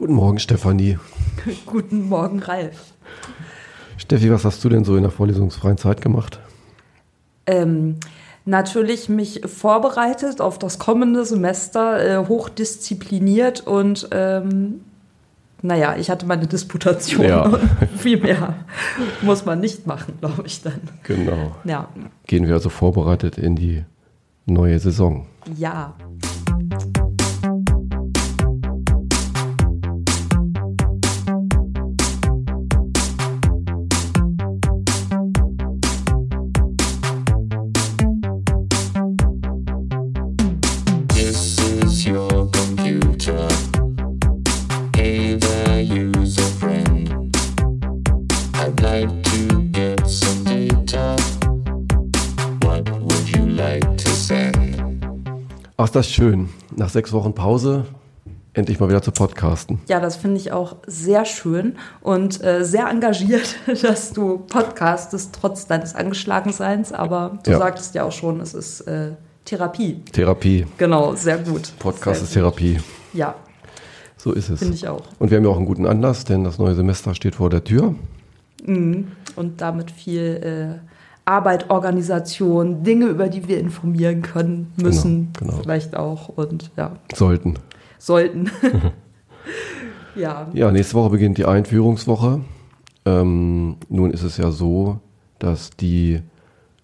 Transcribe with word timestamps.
Guten 0.00 0.14
Morgen, 0.14 0.38
Stefanie. 0.38 0.98
Guten 1.66 2.08
Morgen, 2.08 2.38
Ralf. 2.38 2.94
Steffi, 3.98 4.30
was 4.30 4.46
hast 4.46 4.64
du 4.64 4.70
denn 4.70 4.82
so 4.82 4.96
in 4.96 5.02
der 5.02 5.10
vorlesungsfreien 5.10 5.76
Zeit 5.76 6.00
gemacht? 6.00 6.40
Ähm, 7.44 7.96
natürlich 8.46 9.10
mich 9.10 9.42
vorbereitet 9.44 10.40
auf 10.40 10.58
das 10.58 10.78
kommende 10.78 11.26
Semester, 11.26 12.22
äh, 12.22 12.26
hochdiszipliniert 12.26 13.66
und 13.66 14.08
ähm, 14.12 14.80
naja, 15.60 15.94
ich 15.98 16.08
hatte 16.08 16.24
meine 16.24 16.46
Disputation. 16.46 17.26
Ja. 17.26 17.60
Viel 17.98 18.22
mehr 18.22 18.54
muss 19.20 19.44
man 19.44 19.60
nicht 19.60 19.86
machen, 19.86 20.14
glaube 20.18 20.44
ich 20.46 20.62
dann. 20.62 20.80
Genau. 21.02 21.56
Ja. 21.64 21.90
Gehen 22.26 22.46
wir 22.46 22.54
also 22.54 22.70
vorbereitet 22.70 23.36
in 23.36 23.54
die 23.54 23.84
neue 24.46 24.78
Saison. 24.78 25.26
Ja. 25.58 25.94
Ist 55.90 55.96
das 55.96 56.08
schön. 56.12 56.48
Nach 56.76 56.88
sechs 56.88 57.12
Wochen 57.12 57.34
Pause 57.34 57.84
endlich 58.52 58.78
mal 58.78 58.88
wieder 58.88 59.02
zu 59.02 59.10
podcasten. 59.10 59.80
Ja, 59.88 59.98
das 59.98 60.14
finde 60.14 60.36
ich 60.36 60.52
auch 60.52 60.76
sehr 60.86 61.24
schön 61.24 61.74
und 62.00 62.40
äh, 62.44 62.64
sehr 62.64 62.88
engagiert, 62.88 63.56
dass 63.82 64.12
du 64.12 64.38
podcastest, 64.38 65.34
trotz 65.40 65.66
deines 65.66 65.96
Angeschlagenseins. 65.96 66.92
Aber 66.92 67.40
du 67.42 67.50
Ja. 67.50 67.58
sagtest 67.58 67.96
ja 67.96 68.04
auch 68.04 68.12
schon, 68.12 68.40
es 68.40 68.54
ist 68.54 68.82
äh, 68.82 69.14
Therapie. 69.44 70.00
Therapie. 70.12 70.64
Genau, 70.78 71.16
sehr 71.16 71.38
gut. 71.38 71.72
Podcast 71.80 72.20
sehr 72.20 72.28
ist 72.28 72.34
Therapie. 72.34 72.74
Gut. 72.74 72.84
Ja, 73.12 73.34
So 74.16 74.30
ist 74.32 74.48
es. 74.48 74.60
finde 74.60 74.74
ich 74.74 74.86
auch. 74.86 75.02
Und 75.18 75.30
wir 75.32 75.38
haben 75.38 75.44
ja 75.44 75.50
auch 75.50 75.56
einen 75.56 75.66
guten 75.66 75.86
Anlass, 75.86 76.24
denn 76.24 76.44
das 76.44 76.58
neue 76.58 76.76
Semester 76.76 77.16
steht 77.16 77.34
vor 77.34 77.50
der 77.50 77.64
Tür. 77.64 77.96
Und 78.64 79.06
damit 79.56 79.90
viel 79.90 80.80
äh, 80.80 80.89
Arbeit, 81.30 81.70
Organisation, 81.70 82.82
Dinge, 82.82 83.06
über 83.06 83.28
die 83.28 83.46
wir 83.46 83.60
informieren 83.60 84.20
können, 84.20 84.72
müssen, 84.76 85.32
Genau, 85.38 85.52
genau. 85.52 85.62
vielleicht 85.62 85.94
auch 85.96 86.28
und 86.28 86.72
ja, 86.76 86.96
Sollten. 87.14 87.54
sollten. 87.98 88.50
ja, 90.16 90.48
Ja, 90.52 90.72
nächste 90.72 90.94
Woche 90.94 91.10
beginnt 91.10 91.38
die 91.38 91.44
Einführungswoche. 91.44 92.40
Ähm, 93.04 93.76
nun 93.88 94.10
ist 94.10 94.24
es 94.24 94.38
ja 94.38 94.50
so, 94.50 94.98
dass 95.38 95.70
die 95.70 96.20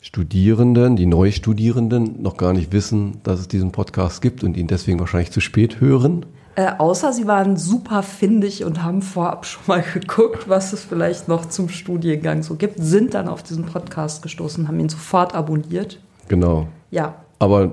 Studierenden, 0.01 0.95
die 0.95 1.07
Neustudierenden 1.07 2.23
noch 2.23 2.37
gar 2.37 2.53
nicht 2.53 2.73
wissen, 2.73 3.19
dass 3.25 3.41
es 3.41 3.49
diesen 3.49 3.73
Podcast 3.73 4.23
gibt 4.23 4.45
und 4.45 4.57
ihn 4.57 4.69
deswegen 4.69 5.01
wahrscheinlich 5.01 5.33
zu 5.33 5.41
spät 5.41 5.81
hören. 5.81 6.25
Äh, 6.57 6.73
außer 6.79 7.13
sie 7.13 7.27
waren 7.27 7.59
super 7.59 8.03
findig 8.03 8.65
und 8.65 8.83
haben 8.83 9.03
vorab 9.03 9.45
schon 9.45 9.63
mal 9.67 9.83
geguckt, 9.95 10.49
was 10.49 10.73
es 10.73 10.83
vielleicht 10.85 11.29
noch 11.29 11.47
zum 11.47 11.69
Studiengang 11.69 12.43
so 12.43 12.55
gibt, 12.55 12.77
sind 12.79 13.13
dann 13.13 13.29
auf 13.29 13.43
diesen 13.43 13.67
Podcast 13.67 14.23
gestoßen, 14.23 14.67
haben 14.67 14.81
ihn 14.81 14.89
sofort 14.89 15.35
abonniert. 15.35 16.01
Genau. 16.29 16.67
Ja, 16.91 17.17
Aber 17.39 17.73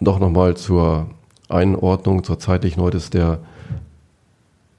doch 0.00 0.18
nochmal 0.18 0.56
zur 0.56 1.06
Einordnung, 1.48 2.24
zur 2.24 2.38
zeitlichen. 2.40 2.82
Heute 2.82 2.96
ist 2.96 3.14
der 3.14 3.38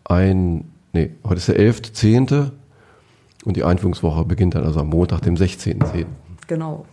ein, 0.03 0.65
nee, 0.93 1.11
heute 1.23 1.35
ist 1.37 1.47
der 1.47 1.57
11.10. 1.57 2.51
und 3.45 3.55
die 3.55 3.63
Einführungswoche 3.63 4.25
beginnt 4.25 4.55
dann 4.55 4.65
also 4.65 4.81
am 4.81 4.89
Montag, 4.89 5.21
dem 5.21 5.35
16.10. 5.35 6.05
genau. 6.47 6.85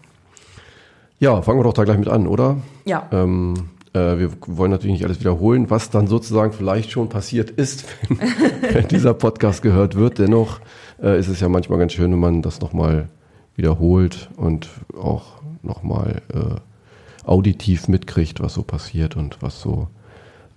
Ja, 1.19 1.41
fangen 1.43 1.59
wir 1.59 1.65
doch 1.65 1.73
da 1.73 1.85
gleich 1.85 1.99
mit 1.99 2.09
an, 2.09 2.27
oder? 2.27 2.57
Ja, 2.85 3.07
Ähm, 3.13 3.55
äh, 3.57 3.82
wir 3.99 4.33
wollen 4.47 4.71
natürlich 4.71 4.95
nicht 4.95 5.05
alles 5.05 5.21
wiederholen, 5.21 5.71
was 5.71 5.91
dann 5.91 6.07
sozusagen 6.07 6.53
vielleicht 6.53 6.91
schon 6.91 7.09
passiert 7.09 7.51
ist, 7.51 7.85
wenn, 8.09 8.75
wenn 8.75 8.89
dieser 8.89 9.15
Podcast 9.15 9.63
gehört 9.63 9.95
wird. 9.97 10.19
Dennoch 10.19 10.61
äh, 11.03 11.19
ist 11.19 11.29
es 11.29 11.41
ja 11.41 11.49
manchmal 11.49 11.79
ganz 11.79 11.93
schön, 11.93 12.13
wenn 12.13 12.19
man 12.19 12.43
das 12.43 12.61
nochmal 12.61 13.09
wiederholt 13.57 14.31
und 14.37 14.69
auch 14.99 15.43
nochmal 15.63 16.23
äh, 16.33 17.29
auditiv 17.29 17.89
mitkriegt, 17.89 18.41
was 18.41 18.55
so 18.55 18.63
passiert 18.63 19.17
und 19.17 19.39
was 19.43 19.61
so 19.61 19.89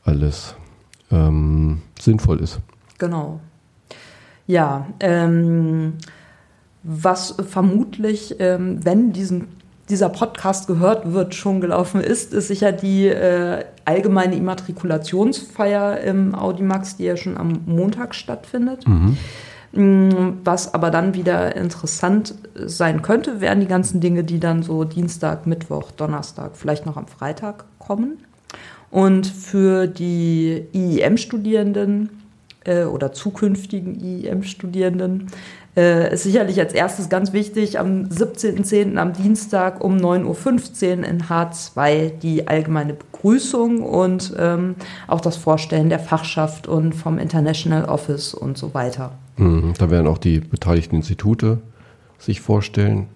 alles 0.03 0.56
ähm, 1.12 1.81
sinnvoll 2.00 2.40
ist. 2.40 2.59
Genau. 2.97 3.40
Ja, 4.47 4.88
ähm, 5.00 5.94
was 6.84 7.35
vermutlich, 7.47 8.35
ähm, 8.40 8.85
wenn 8.85 9.12
diesen, 9.12 9.47
dieser 9.90 10.09
Podcast 10.09 10.68
gehört 10.68 11.13
wird, 11.13 11.35
schon 11.35 11.62
gelaufen 11.62 12.01
ist, 12.01 12.34
ist 12.34 12.47
sicher 12.47 12.72
die 12.72 13.07
äh, 13.07 13.66
allgemeine 13.85 14.35
Immatrikulationsfeier 14.35 16.00
im 16.01 16.34
Audimax, 16.34 16.97
die 16.97 17.03
ja 17.03 17.18
schon 17.18 17.38
am 17.38 17.62
Montag 17.66 18.16
stattfindet. 18.16 18.85
Mm, 19.72 20.40
Was 20.44 20.74
aber 20.74 20.90
dann 20.90 21.13
wieder 21.13 21.56
interessant 21.56 22.35
sein 22.56 23.01
könnte, 23.01 23.41
wären 23.41 23.59
die 23.59 23.68
ganzen 23.68 24.00
Dinge, 24.00 24.24
die 24.24 24.40
dann 24.40 24.63
so 24.63 24.85
Dienstag, 24.85 25.45
Mittwoch, 25.45 25.91
Donnerstag, 25.91 26.51
vielleicht 26.56 26.85
noch 26.85 26.97
am 26.97 27.07
Freitag 27.07 27.66
kommen. 27.78 28.19
Und 28.90 29.28
für 29.28 29.88
die 29.88 30.63
IEM-Studierenden 30.74 32.09
äh, 32.63 32.85
oder 32.85 33.12
zukünftigen 33.12 34.00
IEM-Studierenden 34.00 35.28
äh, 35.75 36.13
ist 36.13 36.24
sicherlich 36.24 36.59
als 36.59 36.74
erstes 36.74 37.09
ganz 37.09 37.34
wichtig, 37.34 37.80
am 37.80 38.06
17.10. 38.06 38.97
am 38.97 39.13
Dienstag 39.13 39.84
um 39.84 39.97
9.15 39.97 41.00
Uhr 41.00 41.08
in 41.08 41.24
H2 41.24 42.18
die 42.19 42.47
allgemeine 42.47 42.94
Begrüßung 42.94 43.81
und 43.81 44.34
ähm, 44.38 44.75
auch 45.08 45.22
das 45.22 45.36
Vorstellen 45.38 45.90
der 45.90 46.00
Fachschaft 46.00 46.68
und 46.68 46.94
vom 46.94 47.18
International 47.18 47.86
Office 47.86 48.34
und 48.34 48.58
so 48.58 48.74
weiter. 48.74 49.12
Mhm. 49.38 49.74
Da 49.78 49.90
werden 49.90 50.08
auch 50.08 50.18
die 50.18 50.40
beteiligten 50.40 50.96
Institute 50.96 51.59
sich 52.18 52.42
vorstellen. 52.42 53.07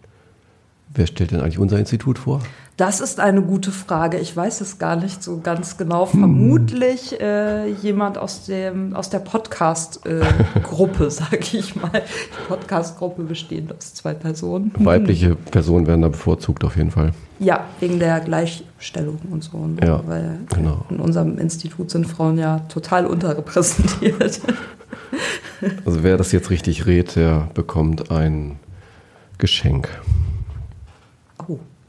Wer 0.93 1.07
stellt 1.07 1.31
denn 1.31 1.41
eigentlich 1.41 1.59
unser 1.59 1.77
Institut 1.77 2.17
vor? 2.17 2.41
Das 2.79 3.01
ist 3.01 3.19
eine 3.19 3.41
gute 3.41 3.71
Frage. 3.71 4.17
Ich 4.19 4.35
weiß 4.35 4.61
es 4.61 4.79
gar 4.79 4.95
nicht 4.95 5.21
so 5.21 5.41
ganz 5.41 5.77
genau. 5.77 6.05
Vermutlich 6.05 7.19
äh, 7.19 7.69
jemand 7.69 8.17
aus, 8.17 8.45
dem, 8.45 8.95
aus 8.95 9.09
der 9.09 9.19
Podcast-Gruppe, 9.19 11.11
sage 11.11 11.39
ich 11.41 11.75
mal. 11.75 11.91
Die 11.91 12.47
Podcast-Gruppe 12.47 13.23
bestehend 13.23 13.75
aus 13.75 13.93
zwei 13.95 14.13
Personen. 14.13 14.71
Weibliche 14.79 15.35
Personen 15.35 15.87
werden 15.87 16.03
da 16.03 16.07
bevorzugt 16.07 16.63
auf 16.63 16.77
jeden 16.77 16.91
Fall. 16.91 17.11
Ja, 17.39 17.65
wegen 17.81 17.99
der 17.99 18.21
Gleichstellung 18.21 19.19
und 19.29 19.43
so. 19.43 19.57
Ne? 19.67 19.85
Ja, 19.85 20.01
Weil 20.07 20.39
genau. 20.55 20.85
in 20.89 21.01
unserem 21.01 21.37
Institut 21.37 21.91
sind 21.91 22.07
Frauen 22.07 22.37
ja 22.37 22.59
total 22.69 23.05
unterrepräsentiert. 23.05 24.39
Also 25.83 26.03
wer 26.03 26.15
das 26.15 26.31
jetzt 26.31 26.51
richtig 26.51 26.85
rät, 26.85 27.17
der 27.17 27.49
bekommt 27.53 28.11
ein 28.11 28.59
Geschenk. 29.39 29.89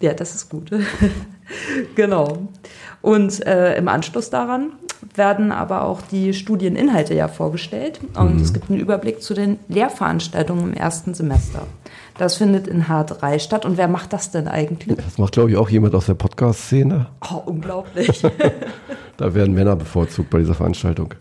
Ja, 0.00 0.14
das 0.14 0.34
ist 0.34 0.48
gut. 0.48 0.70
genau. 1.94 2.48
Und 3.02 3.44
äh, 3.46 3.76
im 3.76 3.88
Anschluss 3.88 4.30
daran 4.30 4.72
werden 5.14 5.52
aber 5.52 5.84
auch 5.84 6.02
die 6.02 6.34
Studieninhalte 6.34 7.14
ja 7.14 7.28
vorgestellt. 7.28 8.00
Und 8.14 8.40
es 8.40 8.52
gibt 8.52 8.70
einen 8.70 8.80
Überblick 8.80 9.22
zu 9.22 9.34
den 9.34 9.58
Lehrveranstaltungen 9.68 10.72
im 10.72 10.74
ersten 10.74 11.14
Semester. 11.14 11.66
Das 12.18 12.36
findet 12.36 12.66
in 12.66 12.84
H3 12.84 13.38
statt. 13.38 13.64
Und 13.64 13.76
wer 13.78 13.88
macht 13.88 14.12
das 14.12 14.30
denn 14.30 14.48
eigentlich? 14.48 14.96
Das 14.96 15.18
macht, 15.18 15.32
glaube 15.32 15.50
ich, 15.50 15.56
auch 15.56 15.70
jemand 15.70 15.94
aus 15.94 16.06
der 16.06 16.14
Podcast-Szene. 16.14 17.06
Oh, 17.30 17.42
unglaublich. 17.46 18.22
Da 19.16 19.34
werden 19.34 19.54
Männer 19.54 19.76
bevorzugt 19.76 20.30
bei 20.30 20.38
dieser 20.38 20.54
Veranstaltung. 20.54 21.12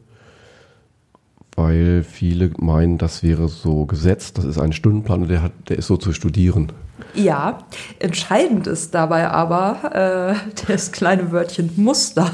weil 1.56 2.05
viele 2.05 2.50
meinen, 2.58 2.99
das 2.99 3.23
wäre 3.23 3.49
so 3.49 3.87
gesetzt. 3.87 4.38
Das 4.38 4.44
ist 4.44 4.58
ein 4.58 4.73
Stundenplan 4.73 5.23
und 5.23 5.28
der, 5.28 5.43
hat, 5.43 5.52
der 5.69 5.78
ist 5.78 5.88
so 5.88 5.96
zu 5.96 6.12
studieren. 6.12 6.70
Ja, 7.14 7.58
entscheidend 7.99 8.67
ist 8.67 8.94
dabei 8.94 9.28
aber 9.28 10.37
äh, 10.37 10.62
das 10.69 10.93
kleine 10.93 11.32
Wörtchen 11.32 11.70
Muster. 11.76 12.31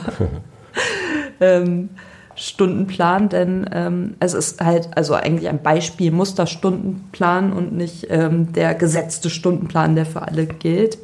ähm, 1.41 1.91
Stundenplan, 2.35 3.29
denn 3.29 3.69
ähm, 3.73 4.15
es 4.19 4.35
ist 4.35 4.61
halt 4.63 4.97
also 4.97 5.15
eigentlich 5.15 5.49
ein 5.49 5.63
Beispiel 5.63 6.11
Musterstundenplan 6.11 7.53
und 7.53 7.75
nicht 7.75 8.07
ähm, 8.09 8.53
der 8.53 8.75
gesetzte 8.75 9.29
Stundenplan, 9.29 9.95
der 9.95 10.07
für 10.07 10.23
alle 10.23 10.47
gilt. 10.47 10.99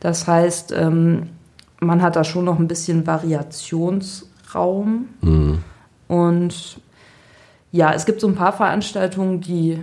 Das 0.00 0.26
heißt, 0.26 0.72
ähm, 0.72 1.30
man 1.80 2.02
hat 2.02 2.16
da 2.16 2.24
schon 2.24 2.44
noch 2.44 2.58
ein 2.58 2.68
bisschen 2.68 3.06
Variationsraum 4.56 5.08
und 6.08 6.80
ja, 7.72 7.92
es 7.92 8.06
gibt 8.06 8.20
so 8.20 8.28
ein 8.28 8.34
paar 8.34 8.52
Veranstaltungen, 8.52 9.40
die 9.40 9.78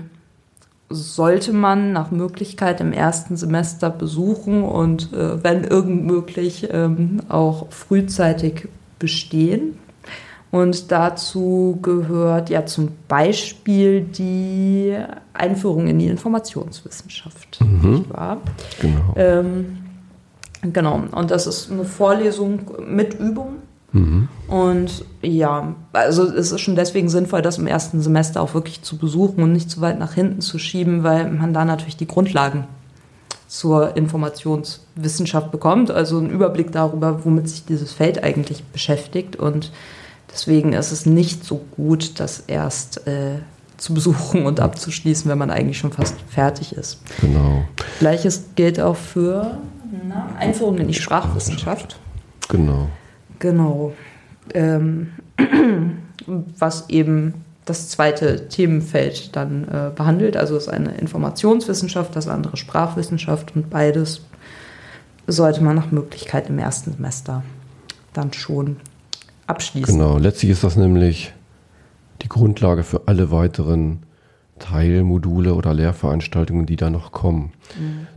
sollte 0.89 1.53
man 1.53 1.91
nach 1.91 2.11
Möglichkeit 2.11 2.81
im 2.81 2.93
ersten 2.93 3.35
Semester 3.35 3.89
besuchen 3.89 4.63
und 4.63 5.11
äh, 5.13 5.43
wenn 5.43 5.63
irgend 5.63 6.05
möglich 6.05 6.69
ähm, 6.71 7.21
auch 7.29 7.71
frühzeitig 7.71 8.67
bestehen. 8.99 9.79
Und 10.51 10.91
dazu 10.91 11.79
gehört 11.81 12.51
ja 12.51 12.67
zum 12.67 12.89
Beispiel 13.07 14.01
die 14.01 14.95
Einführung 15.33 15.87
in 15.87 15.97
die 15.97 16.05
Informationswissenschaft. 16.05 17.59
Wahr? 18.09 18.37
Genau. 18.79 19.13
Ähm, 19.15 19.77
genau, 20.61 21.01
und 21.11 21.31
das 21.31 21.47
ist 21.47 21.71
eine 21.71 21.85
Vorlesung 21.85 22.59
mit 22.87 23.19
Übung. 23.19 23.62
Und 24.47 25.05
ja, 25.21 25.75
also 25.93 26.23
es 26.23 26.51
ist 26.51 26.61
schon 26.61 26.75
deswegen 26.75 27.09
sinnvoll, 27.09 27.41
das 27.41 27.59
im 27.59 27.67
ersten 27.67 28.01
Semester 28.01 28.41
auch 28.41 28.53
wirklich 28.53 28.81
zu 28.81 28.97
besuchen 28.97 29.43
und 29.43 29.53
nicht 29.53 29.69
zu 29.69 29.81
weit 29.81 29.99
nach 29.99 30.13
hinten 30.13 30.41
zu 30.41 30.57
schieben, 30.57 31.03
weil 31.03 31.29
man 31.31 31.53
da 31.53 31.63
natürlich 31.63 31.97
die 31.97 32.07
Grundlagen 32.07 32.65
zur 33.47 33.95
Informationswissenschaft 33.95 35.51
bekommt, 35.51 35.91
also 35.91 36.17
einen 36.17 36.31
Überblick 36.31 36.71
darüber, 36.71 37.23
womit 37.23 37.47
sich 37.47 37.65
dieses 37.65 37.93
Feld 37.93 38.23
eigentlich 38.23 38.63
beschäftigt. 38.63 39.35
Und 39.35 39.71
deswegen 40.31 40.73
ist 40.73 40.91
es 40.91 41.05
nicht 41.05 41.43
so 41.43 41.61
gut, 41.75 42.19
das 42.19 42.39
erst 42.47 43.05
äh, 43.05 43.39
zu 43.77 43.93
besuchen 43.93 44.47
und 44.47 44.59
abzuschließen, 44.59 45.29
wenn 45.29 45.37
man 45.37 45.51
eigentlich 45.51 45.77
schon 45.77 45.91
fast 45.91 46.15
fertig 46.29 46.73
ist. 46.73 46.99
Genau. 47.21 47.63
Gleiches 47.99 48.45
gilt 48.55 48.79
auch 48.79 48.95
für 48.95 49.59
na, 50.07 50.29
Einführung 50.39 50.79
in 50.79 50.87
die 50.87 50.95
Sprachwissenschaft. 50.95 51.99
Genau. 52.49 52.87
Genau. 53.43 53.91
Ähm, 54.53 55.11
was 56.57 56.89
eben 56.89 57.33
das 57.65 57.89
zweite 57.89 58.47
Themenfeld 58.47 59.35
dann 59.35 59.67
äh, 59.67 59.91
behandelt. 59.93 60.37
Also 60.37 60.55
ist 60.55 60.69
eine 60.69 60.95
Informationswissenschaft, 60.95 62.15
das 62.15 62.29
andere 62.29 62.55
Sprachwissenschaft 62.55 63.53
und 63.53 63.69
beides 63.69 64.21
sollte 65.27 65.61
man 65.61 65.75
nach 65.75 65.91
Möglichkeit 65.91 66.47
im 66.49 66.57
ersten 66.57 66.93
Semester 66.93 67.43
dann 68.13 68.31
schon 68.31 68.77
abschließen. 69.47 69.93
Genau. 69.93 70.17
Letztlich 70.17 70.51
ist 70.51 70.63
das 70.63 70.77
nämlich 70.77 71.33
die 72.21 72.29
Grundlage 72.29 72.83
für 72.83 73.01
alle 73.07 73.29
weiteren 73.29 74.03
Teilmodule 74.59 75.55
oder 75.55 75.73
Lehrveranstaltungen, 75.73 76.65
die 76.65 76.75
da 76.75 76.89
noch 76.89 77.11
kommen. 77.11 77.51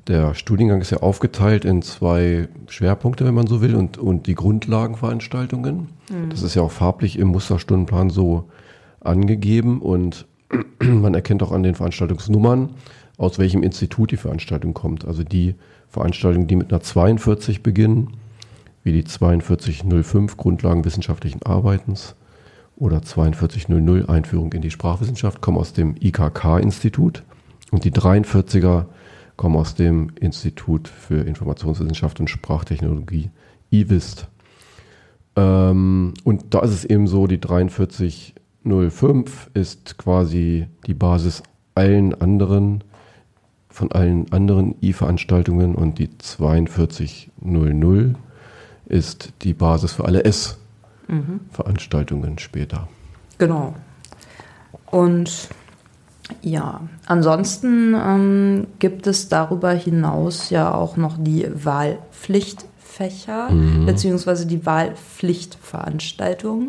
Der 0.07 0.35
Studiengang 0.35 0.81
ist 0.81 0.91
ja 0.91 0.99
aufgeteilt 0.99 1.65
in 1.65 1.83
zwei 1.83 2.49
Schwerpunkte, 2.69 3.25
wenn 3.25 3.35
man 3.35 3.47
so 3.47 3.61
will, 3.63 3.75
und, 3.75 3.99
und 3.99 4.27
die 4.27 4.35
Grundlagenveranstaltungen. 4.35 5.89
Das 6.29 6.43
ist 6.43 6.55
ja 6.55 6.63
auch 6.63 6.71
farblich 6.71 7.19
im 7.19 7.29
Musterstundenplan 7.29 8.11
so 8.11 8.49
angegeben 9.01 9.81
und 9.81 10.27
man 10.81 11.15
erkennt 11.15 11.43
auch 11.43 11.53
an 11.53 11.63
den 11.63 11.75
Veranstaltungsnummern, 11.75 12.71
aus 13.17 13.39
welchem 13.39 13.63
Institut 13.63 14.11
die 14.11 14.17
Veranstaltung 14.17 14.75
kommt. 14.75 15.05
Also 15.05 15.25
die 15.25 15.55
Veranstaltungen, 15.89 16.47
die 16.47 16.57
mit 16.57 16.73
einer 16.73 16.83
42 16.83 17.63
beginnen, 17.63 18.13
wie 18.85 18.93
die 18.93 19.03
4205 19.03 20.37
Grundlagen 20.37 20.85
wissenschaftlichen 20.85 21.43
Arbeitens 21.43 22.15
oder 22.77 23.03
4200 23.03 24.09
Einführung 24.09 24.53
in 24.53 24.63
die 24.63 24.71
Sprachwissenschaft, 24.71 25.41
kommen 25.41 25.59
aus 25.59 25.73
dem 25.73 25.97
IKK-Institut 25.99 27.25
und 27.71 27.85
die 27.85 27.91
43er 27.91 28.87
kommen 29.37 29.57
aus 29.57 29.75
dem 29.75 30.13
Institut 30.21 30.89
für 30.89 31.23
Informationswissenschaft 31.23 32.21
und 32.21 32.31
Sprachtechnologie, 32.31 33.31
IWIST. 33.71 34.29
Ähm, 35.37 36.15
und 36.25 36.55
da 36.55 36.61
ist 36.61 36.71
es 36.71 36.85
eben 36.85 37.07
so, 37.07 37.27
die 37.27 37.39
4305 37.39 39.51
ist 39.55 39.99
quasi 39.99 40.67
die 40.87 40.95
Basis 40.95 41.43
allen 41.75 42.15
anderen, 42.21 42.85
von 43.69 43.93
allen 43.93 44.33
anderen 44.33 44.77
I-Veranstaltungen 44.83 45.75
und 45.75 45.99
die 45.99 46.09
4200 46.19 48.17
ist 48.87 49.35
die 49.43 49.53
Basis 49.53 49.93
für 49.93 50.07
alle 50.07 50.25
S-Veranstaltungen 50.25 50.66
später. 52.41 52.89
Genau. 53.39 53.75
Und 54.91 55.49
ja, 56.43 56.81
ansonsten 57.07 57.95
ähm, 57.95 58.67
gibt 58.79 59.07
es 59.07 59.29
darüber 59.29 59.71
hinaus 59.71 60.51
ja 60.51 60.75
auch 60.75 60.97
noch 60.97 61.17
die 61.19 61.47
Wahlpflichtfächer 61.53 63.51
beziehungsweise 63.85 64.47
die 64.47 64.65
Wahlpflichtveranstaltungen. 64.65 66.69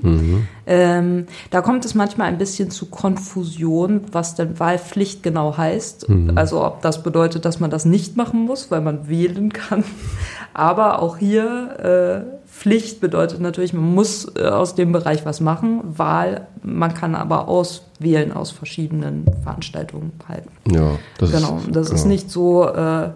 Ähm, 0.65 1.27
da 1.49 1.61
kommt 1.61 1.85
es 1.85 1.95
manchmal 1.95 2.27
ein 2.27 2.37
bisschen 2.37 2.69
zu 2.69 2.87
Konfusion, 2.87 4.01
was 4.11 4.35
denn 4.35 4.59
Wahlpflicht 4.59 5.23
genau 5.23 5.55
heißt. 5.57 6.07
Also 6.35 6.65
ob 6.65 6.81
das 6.81 7.01
bedeutet, 7.01 7.45
dass 7.45 7.61
man 7.61 7.69
das 7.69 7.85
nicht 7.85 8.17
machen 8.17 8.41
muss, 8.41 8.69
weil 8.69 8.81
man 8.81 9.07
wählen 9.07 9.53
kann. 9.53 9.85
Aber 10.53 11.01
auch 11.01 11.15
hier 11.17 11.77
äh, 11.79 12.19
Pflicht 12.57 13.01
bedeutet 13.01 13.39
natürlich, 13.39 13.71
man 13.71 13.93
muss 13.93 14.27
äh, 14.35 14.45
aus 14.45 14.73
dem 14.73 14.91
Bereich 14.91 15.25
was 15.25 15.41
machen. 15.41 15.81
Wahl, 15.95 16.47
man 16.63 16.91
kann 16.95 17.13
aber 17.13 17.47
auswählen 17.47 18.31
aus 18.31 18.49
verschiedenen 18.49 19.25
Veranstaltungen 19.43 20.11
halt. 20.27 20.43
Ja, 20.71 20.97
das 21.19 21.31
genau, 21.31 21.57
ist, 21.57 21.75
das 21.75 21.89
ist 21.91 22.03
genau. 22.03 22.07
nicht 22.07 22.31
so 22.31 22.67
äh, 22.67 23.09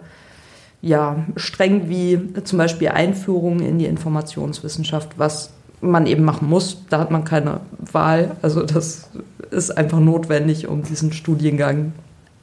ja, 0.84 1.26
streng 1.38 1.90
wie 1.90 2.20
zum 2.44 2.60
Beispiel 2.60 2.90
Einführung 2.90 3.62
in 3.62 3.80
die 3.80 3.86
Informationswissenschaft, 3.86 5.18
was 5.18 5.52
man 5.82 6.06
eben 6.06 6.24
machen 6.24 6.48
muss. 6.48 6.84
Da 6.92 7.00
hat 7.00 7.10
man 7.10 7.24
keine 7.24 7.62
Wahl. 7.92 8.36
Also 8.44 8.62
das 8.64 9.10
ist 9.50 9.76
einfach 9.76 10.00
notwendig, 10.00 10.68
um 10.68 10.84
diesen 10.84 11.14
Studiengang 11.14 11.94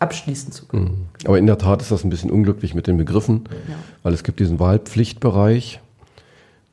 abschließen 0.01 0.51
zu 0.51 0.67
können. 0.67 0.85
Mhm. 0.85 1.07
Aber 1.27 1.39
in 1.39 1.47
der 1.47 1.59
Tat 1.59 1.81
ist 1.81 1.93
das 1.93 2.03
ein 2.03 2.11
bisschen 2.11 2.33
unglücklich 2.33 2.75
mit 2.75 2.89
den 2.89 2.97
Begriffen, 2.97 3.45
Ja. 3.69 3.75
weil 4.03 4.15
es 4.15 4.25
gibt 4.25 4.41
diesen 4.41 4.59
Wahlpflichtbereich. 4.59 5.81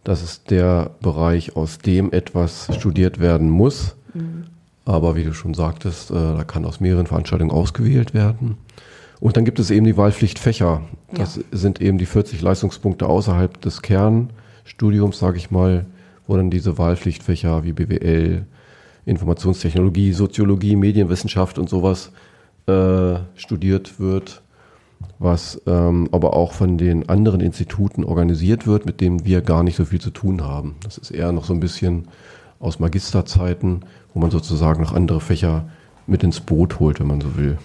Das 0.05 0.23
ist 0.23 0.49
der 0.51 0.91
Bereich, 1.01 1.55
aus 1.57 1.79
dem 1.79 2.13
etwas 2.13 2.69
studiert 2.79 3.19
werden 3.19 3.49
muss. 3.49 3.95
Aber 4.85 5.15
wie 5.15 5.23
du 5.23 5.33
schon 5.33 5.53
sagtest, 5.55 6.11
äh, 6.11 6.13
da 6.13 6.43
kann 6.45 6.63
aus 6.63 6.79
mehreren 6.79 7.07
Veranstaltungen 7.07 7.51
ausgewählt 7.51 8.13
werden. 8.13 8.55
Und 9.19 9.35
dann 9.35 9.43
gibt 9.45 9.59
es 9.59 9.71
eben 9.71 9.85
die 9.85 9.97
Wahlpflichtfächer. 9.97 10.81
Das 11.11 11.37
Ja. 11.37 11.41
sind 11.51 11.81
eben 11.81 11.97
die 11.97 12.05
40 12.05 12.41
Leistungspunkte 12.41 13.07
außerhalb 13.07 13.59
des 13.61 13.81
Kernstudiums, 13.81 15.17
sage 15.17 15.37
ich 15.37 15.49
mal, 15.51 15.85
wo 16.27 16.37
dann 16.37 16.51
diese 16.51 16.77
Wahlpflichtfächer 16.77 17.63
wie 17.63 17.73
BWL, 17.73 18.45
Informationstechnologie, 19.07 20.13
Soziologie, 20.13 20.75
Medienwissenschaft 20.75 21.57
und 21.57 21.67
sowas 21.69 22.11
äh, 22.67 23.15
studiert 23.35 23.99
wird, 23.99 24.41
was 25.19 25.61
ähm, 25.65 26.09
aber 26.11 26.33
auch 26.33 26.53
von 26.53 26.77
den 26.77 27.09
anderen 27.09 27.41
Instituten 27.41 28.03
organisiert 28.03 28.67
wird, 28.67 28.85
mit 28.85 29.01
denen 29.01 29.25
wir 29.25 29.41
gar 29.41 29.63
nicht 29.63 29.77
so 29.77 29.85
viel 29.85 30.01
zu 30.01 30.09
tun 30.09 30.43
haben. 30.43 30.75
Das 30.83 30.97
ist 30.97 31.11
eher 31.11 31.31
noch 31.31 31.45
so 31.45 31.53
ein 31.53 31.59
bisschen 31.59 32.07
aus 32.59 32.79
Magisterzeiten, 32.79 33.85
wo 34.13 34.19
man 34.19 34.31
sozusagen 34.31 34.81
noch 34.81 34.93
andere 34.93 35.21
Fächer 35.21 35.65
mit 36.07 36.23
ins 36.23 36.39
Boot 36.39 36.79
holt, 36.79 36.99
wenn 36.99 37.07
man 37.07 37.21
so 37.21 37.37
will. 37.37 37.57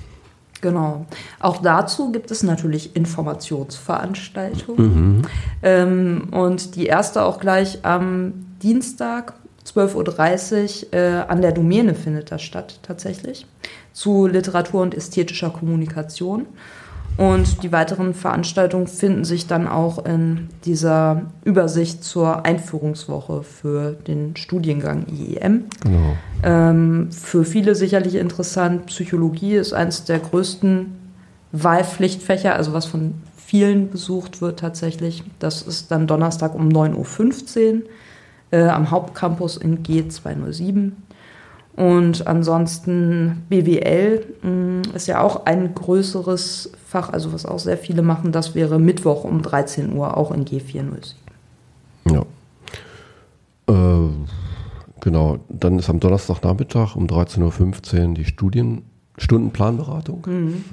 Genau. 0.61 1.07
Auch 1.39 1.63
dazu 1.63 2.13
gibt 2.13 2.31
es 2.31 2.43
natürlich 2.43 2.95
Informationsveranstaltungen. 2.95 5.27
Ähm, 5.63 6.29
und 6.33 6.77
die 6.77 6.85
erste 6.87 7.25
auch 7.25 7.41
gleich 7.41 7.85
am 7.85 8.35
Dienstag, 8.63 9.35
12.30 9.67 10.87
Uhr, 10.87 10.95
äh, 10.95 11.25
an 11.29 11.43
der 11.43 11.53
Domäne 11.53 11.95
findet 11.95 12.31
das 12.31 12.41
statt 12.43 12.79
tatsächlich. 12.83 13.47
Zu 13.93 14.27
Literatur 14.27 14.81
und 14.83 14.95
ästhetischer 14.95 15.51
Kommunikation. 15.51 16.47
Und 17.21 17.63
die 17.63 17.71
weiteren 17.71 18.15
Veranstaltungen 18.15 18.87
finden 18.87 19.27
sich 19.27 19.47
dann 19.47 19.69
auch 19.69 20.07
in 20.07 20.49
dieser 20.65 21.27
Übersicht 21.45 22.03
zur 22.03 22.47
Einführungswoche 22.47 23.43
für 23.43 23.93
den 23.93 24.39
Studiengang 24.39 25.05
IEM. 25.07 25.67
Genau. 25.83 26.17
Ähm, 26.43 27.13
für 27.13 27.45
viele 27.45 27.75
sicherlich 27.75 28.15
interessant. 28.15 28.87
Psychologie 28.87 29.57
ist 29.57 29.75
eines 29.75 30.05
der 30.05 30.19
größten 30.19 30.97
Wahlpflichtfächer, 31.53 32.57
also 32.57 32.73
was 32.73 32.87
von 32.87 33.13
vielen 33.37 33.91
besucht 33.91 34.41
wird 34.41 34.59
tatsächlich. 34.59 35.23
Das 35.41 35.61
ist 35.61 35.91
dann 35.91 36.07
Donnerstag 36.07 36.55
um 36.55 36.71
9.15 36.71 37.75
Uhr 37.75 37.83
äh, 38.51 38.63
am 38.63 38.91
Hauptcampus 38.91 39.59
in 39.59 39.83
G207. 39.83 40.93
Und 41.81 42.27
ansonsten 42.27 43.47
BWL 43.49 44.27
mh, 44.43 44.83
ist 44.95 45.07
ja 45.07 45.23
auch 45.23 45.47
ein 45.47 45.75
größeres 45.75 46.73
Fach, 46.87 47.09
also 47.11 47.33
was 47.33 47.47
auch 47.47 47.59
sehr 47.59 47.79
viele 47.79 48.03
machen. 48.03 48.33
Das 48.33 48.55
wäre 48.55 48.79
Mittwoch 48.79 49.25
um 49.25 49.41
13 49.41 49.95
Uhr 49.95 50.15
auch 50.19 50.31
in 50.31 50.45
G407. 50.45 51.15
Ja. 52.11 52.27
Äh, 53.67 54.11
genau. 55.01 55.39
Dann 55.49 55.79
ist 55.79 55.89
am 55.89 56.01
Donnerstagnachmittag 56.01 56.97
um 56.97 57.07
13.15 57.07 58.09
Uhr 58.09 58.15
die 58.15 58.27
Studien, 58.27 58.83
Stundenplanberatung. 59.17 60.27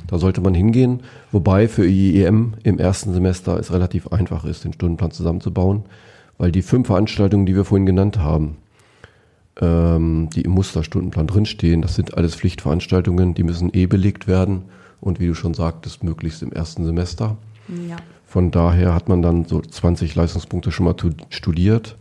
Da 0.07 0.17
sollte 0.17 0.41
man 0.41 0.53
hingehen, 0.53 1.03
wobei 1.31 1.69
für 1.69 1.87
IEM 1.87 2.55
im 2.63 2.79
ersten 2.79 3.13
Semester 3.13 3.57
es 3.57 3.71
relativ 3.71 4.09
einfach 4.09 4.43
ist, 4.43 4.65
den 4.65 4.73
Stundenplan 4.73 5.11
zusammenzubauen, 5.11 5.83
weil 6.37 6.51
die 6.51 6.63
fünf 6.63 6.87
Veranstaltungen, 6.87 7.45
die 7.45 7.55
wir 7.55 7.63
vorhin 7.63 7.85
genannt 7.85 8.19
haben, 8.19 8.57
ähm, 9.61 10.29
die 10.33 10.41
im 10.41 10.51
Musterstundenplan 10.51 11.27
drinstehen, 11.27 11.81
das 11.81 11.95
sind 11.95 12.17
alles 12.17 12.35
Pflichtveranstaltungen, 12.35 13.33
die 13.33 13.43
müssen 13.43 13.69
eh 13.73 13.85
belegt 13.85 14.27
werden 14.27 14.63
und 15.01 15.19
wie 15.19 15.27
du 15.27 15.33
schon 15.35 15.53
sagtest, 15.53 16.03
möglichst 16.03 16.41
im 16.41 16.51
ersten 16.51 16.85
Semester. 16.85 17.37
Ja. 17.89 17.97
Von 18.25 18.51
daher 18.51 18.93
hat 18.93 19.09
man 19.09 19.21
dann 19.21 19.45
so 19.45 19.61
20 19.61 20.13
Leistungspunkte 20.15 20.71
schon 20.71 20.85
mal 20.85 20.93
tu- 20.93 21.11
studiert 21.29 21.95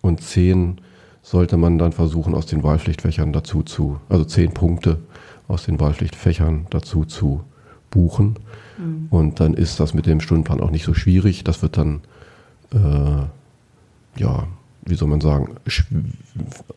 und 0.00 0.20
10 0.22 0.80
sollte 1.22 1.56
man 1.56 1.78
dann 1.78 1.92
versuchen, 1.92 2.34
aus 2.34 2.46
den 2.46 2.62
Wahlpflichtfächern 2.62 3.32
dazu 3.32 3.62
zu, 3.62 3.98
also 4.08 4.24
10 4.24 4.52
Punkte 4.54 4.98
aus 5.48 5.64
den 5.64 5.78
Wahlpflichtfächern 5.80 6.66
dazu 6.70 7.04
zu 7.04 7.42
buchen. 7.90 8.36
Und 9.10 9.40
dann 9.40 9.54
ist 9.54 9.80
das 9.80 9.94
mit 9.94 10.04
dem 10.06 10.20
Stundenplan 10.20 10.60
auch 10.60 10.70
nicht 10.70 10.84
so 10.84 10.92
schwierig. 10.92 11.44
Das 11.44 11.62
wird 11.62 11.78
dann, 11.78 12.00
äh, 12.74 14.20
ja, 14.20 14.46
wie 14.86 14.94
soll 14.94 15.08
man 15.08 15.20
sagen, 15.20 15.56
schw 15.66 15.84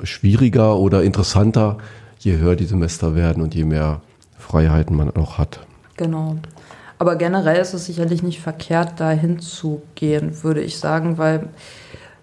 schwieriger 0.03 0.77
oder 0.77 1.03
interessanter, 1.03 1.77
je 2.19 2.37
höher 2.37 2.55
die 2.55 2.65
Semester 2.65 3.15
werden 3.15 3.41
und 3.43 3.55
je 3.55 3.65
mehr 3.65 4.01
Freiheiten 4.37 4.95
man 4.95 5.15
auch 5.15 5.37
hat. 5.37 5.59
Genau. 5.97 6.37
Aber 6.97 7.15
generell 7.15 7.61
ist 7.61 7.73
es 7.73 7.85
sicherlich 7.85 8.23
nicht 8.23 8.41
verkehrt, 8.41 8.93
da 8.99 9.11
hinzugehen, 9.11 10.43
würde 10.43 10.61
ich 10.61 10.77
sagen, 10.79 11.17
weil 11.17 11.49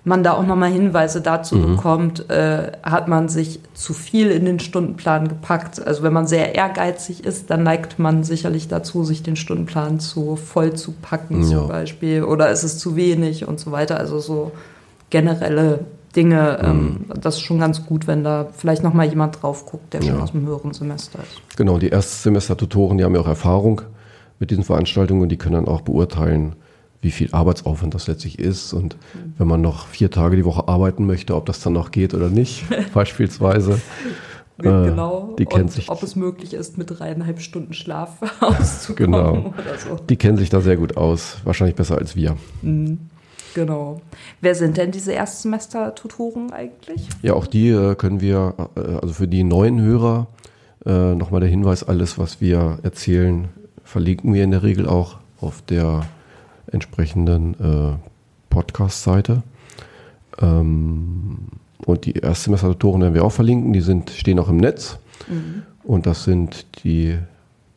man 0.04 0.22
da 0.22 0.34
auch 0.34 0.46
nochmal 0.46 0.70
Hinweise 0.70 1.20
dazu 1.20 1.60
bekommt, 1.60 2.30
äh, 2.30 2.70
hat 2.84 3.08
man 3.08 3.28
sich 3.28 3.58
zu 3.74 3.92
viel 3.92 4.30
in 4.30 4.44
den 4.44 4.60
Stundenplan 4.60 5.26
gepackt. 5.26 5.84
Also 5.84 6.04
wenn 6.04 6.12
man 6.12 6.28
sehr 6.28 6.54
ehrgeizig 6.54 7.24
ist, 7.24 7.50
dann 7.50 7.64
neigt 7.64 7.98
man 7.98 8.22
sicherlich 8.22 8.68
dazu, 8.68 9.02
sich 9.02 9.24
den 9.24 9.34
Stundenplan 9.34 9.98
zu 9.98 10.36
voll 10.36 10.74
zu 10.74 10.92
packen 10.92 11.42
Ja. 11.42 11.58
zum 11.58 11.68
Beispiel. 11.68 12.22
Oder 12.22 12.50
ist 12.50 12.62
es 12.62 12.78
zu 12.78 12.94
wenig 12.94 13.48
und 13.48 13.58
so 13.58 13.72
weiter. 13.72 13.98
Also 13.98 14.20
so 14.20 14.52
generelle 15.10 15.80
Dinge, 16.14 16.58
ähm, 16.62 17.04
das 17.20 17.34
ist 17.36 17.40
schon 17.42 17.58
ganz 17.58 17.84
gut, 17.84 18.06
wenn 18.06 18.24
da 18.24 18.48
vielleicht 18.56 18.82
nochmal 18.82 19.06
jemand 19.06 19.42
drauf 19.42 19.66
guckt, 19.66 19.92
der 19.92 20.00
schon 20.02 20.16
Ja. 20.16 20.22
aus 20.22 20.32
dem 20.32 20.46
höheren 20.46 20.72
Semester 20.72 21.18
ist. 21.18 21.56
Genau, 21.58 21.78
die 21.78 21.88
Erstsemester-Tutoren, 21.90 22.96
die 22.98 23.04
haben 23.04 23.14
ja 23.14 23.20
auch 23.20 23.26
Erfahrung 23.28 23.82
mit 24.38 24.50
diesen 24.50 24.64
Veranstaltungen 24.64 25.20
und 25.22 25.28
die 25.28 25.36
können 25.36 25.54
dann 25.54 25.68
auch 25.68 25.82
beurteilen, 25.82 26.56
wie 27.02 27.10
viel 27.10 27.28
Arbeitsaufwand 27.32 27.94
das 27.94 28.06
letztlich 28.08 28.38
ist 28.38 28.72
und 28.72 28.96
wenn 29.36 29.46
man 29.46 29.60
noch 29.60 29.86
vier 29.88 30.10
Tage 30.10 30.36
die 30.36 30.44
Woche 30.46 30.66
arbeiten 30.68 31.06
möchte, 31.06 31.36
ob 31.36 31.44
das 31.46 31.60
dann 31.60 31.74
noch 31.74 31.90
geht 31.90 32.14
oder 32.14 32.30
nicht, 32.30 32.64
beispielsweise. 32.94 33.74
Äh, 34.58 34.62
genau. 34.62 35.34
Die 35.38 35.44
kennen 35.44 35.64
und 35.64 35.72
sich, 35.72 35.90
ob 35.90 36.02
es 36.02 36.16
möglich 36.16 36.54
ist, 36.54 36.78
mit 36.78 36.98
dreieinhalb 36.98 37.40
Stunden 37.42 37.74
Schlaf 37.74 38.18
auszukommen 38.40 39.12
Genau. 39.12 39.32
oder 39.58 39.78
so. 39.78 40.02
die 40.08 40.16
kennen 40.16 40.38
sich 40.38 40.48
da 40.48 40.62
sehr 40.62 40.78
gut 40.78 40.96
aus, 40.96 41.36
wahrscheinlich 41.44 41.76
besser 41.76 41.98
als 41.98 42.16
wir. 42.16 42.36
Genau. 43.56 44.02
Wer 44.42 44.54
sind 44.54 44.76
denn 44.76 44.90
diese 44.90 45.12
Erstsemester-Tutoren 45.12 46.52
eigentlich? 46.52 47.08
Ja, 47.22 47.32
auch 47.32 47.46
die 47.46 47.70
äh, 47.70 47.94
können 47.94 48.20
wir, 48.20 48.52
äh, 48.76 48.80
also 48.80 49.14
für 49.14 49.28
die 49.28 49.44
neuen 49.44 49.80
Hörer, 49.80 50.26
äh, 50.84 51.14
nochmal 51.14 51.40
der 51.40 51.48
Hinweis, 51.48 51.82
alles, 51.82 52.18
was 52.18 52.42
wir 52.42 52.80
erzählen, 52.82 53.48
verlinken 53.82 54.34
wir 54.34 54.44
in 54.44 54.50
der 54.50 54.62
Regel 54.62 54.86
auch 54.86 55.16
auf 55.40 55.62
der 55.62 56.04
entsprechenden 56.70 57.98
Podcast-Seite. 58.50 59.42
Ähm, 60.38 61.38
und 61.78 62.04
die 62.04 62.12
Erstsemester-Tutoren 62.12 63.00
werden 63.00 63.14
wir 63.14 63.24
auch 63.24 63.32
verlinken, 63.32 63.72
die 63.72 63.80
sind, 63.80 64.10
stehen 64.10 64.38
auch 64.38 64.50
im 64.50 64.58
Netz. 64.58 64.98
Und 65.82 66.04
das 66.04 66.24
sind 66.24 66.66
die 66.84 67.16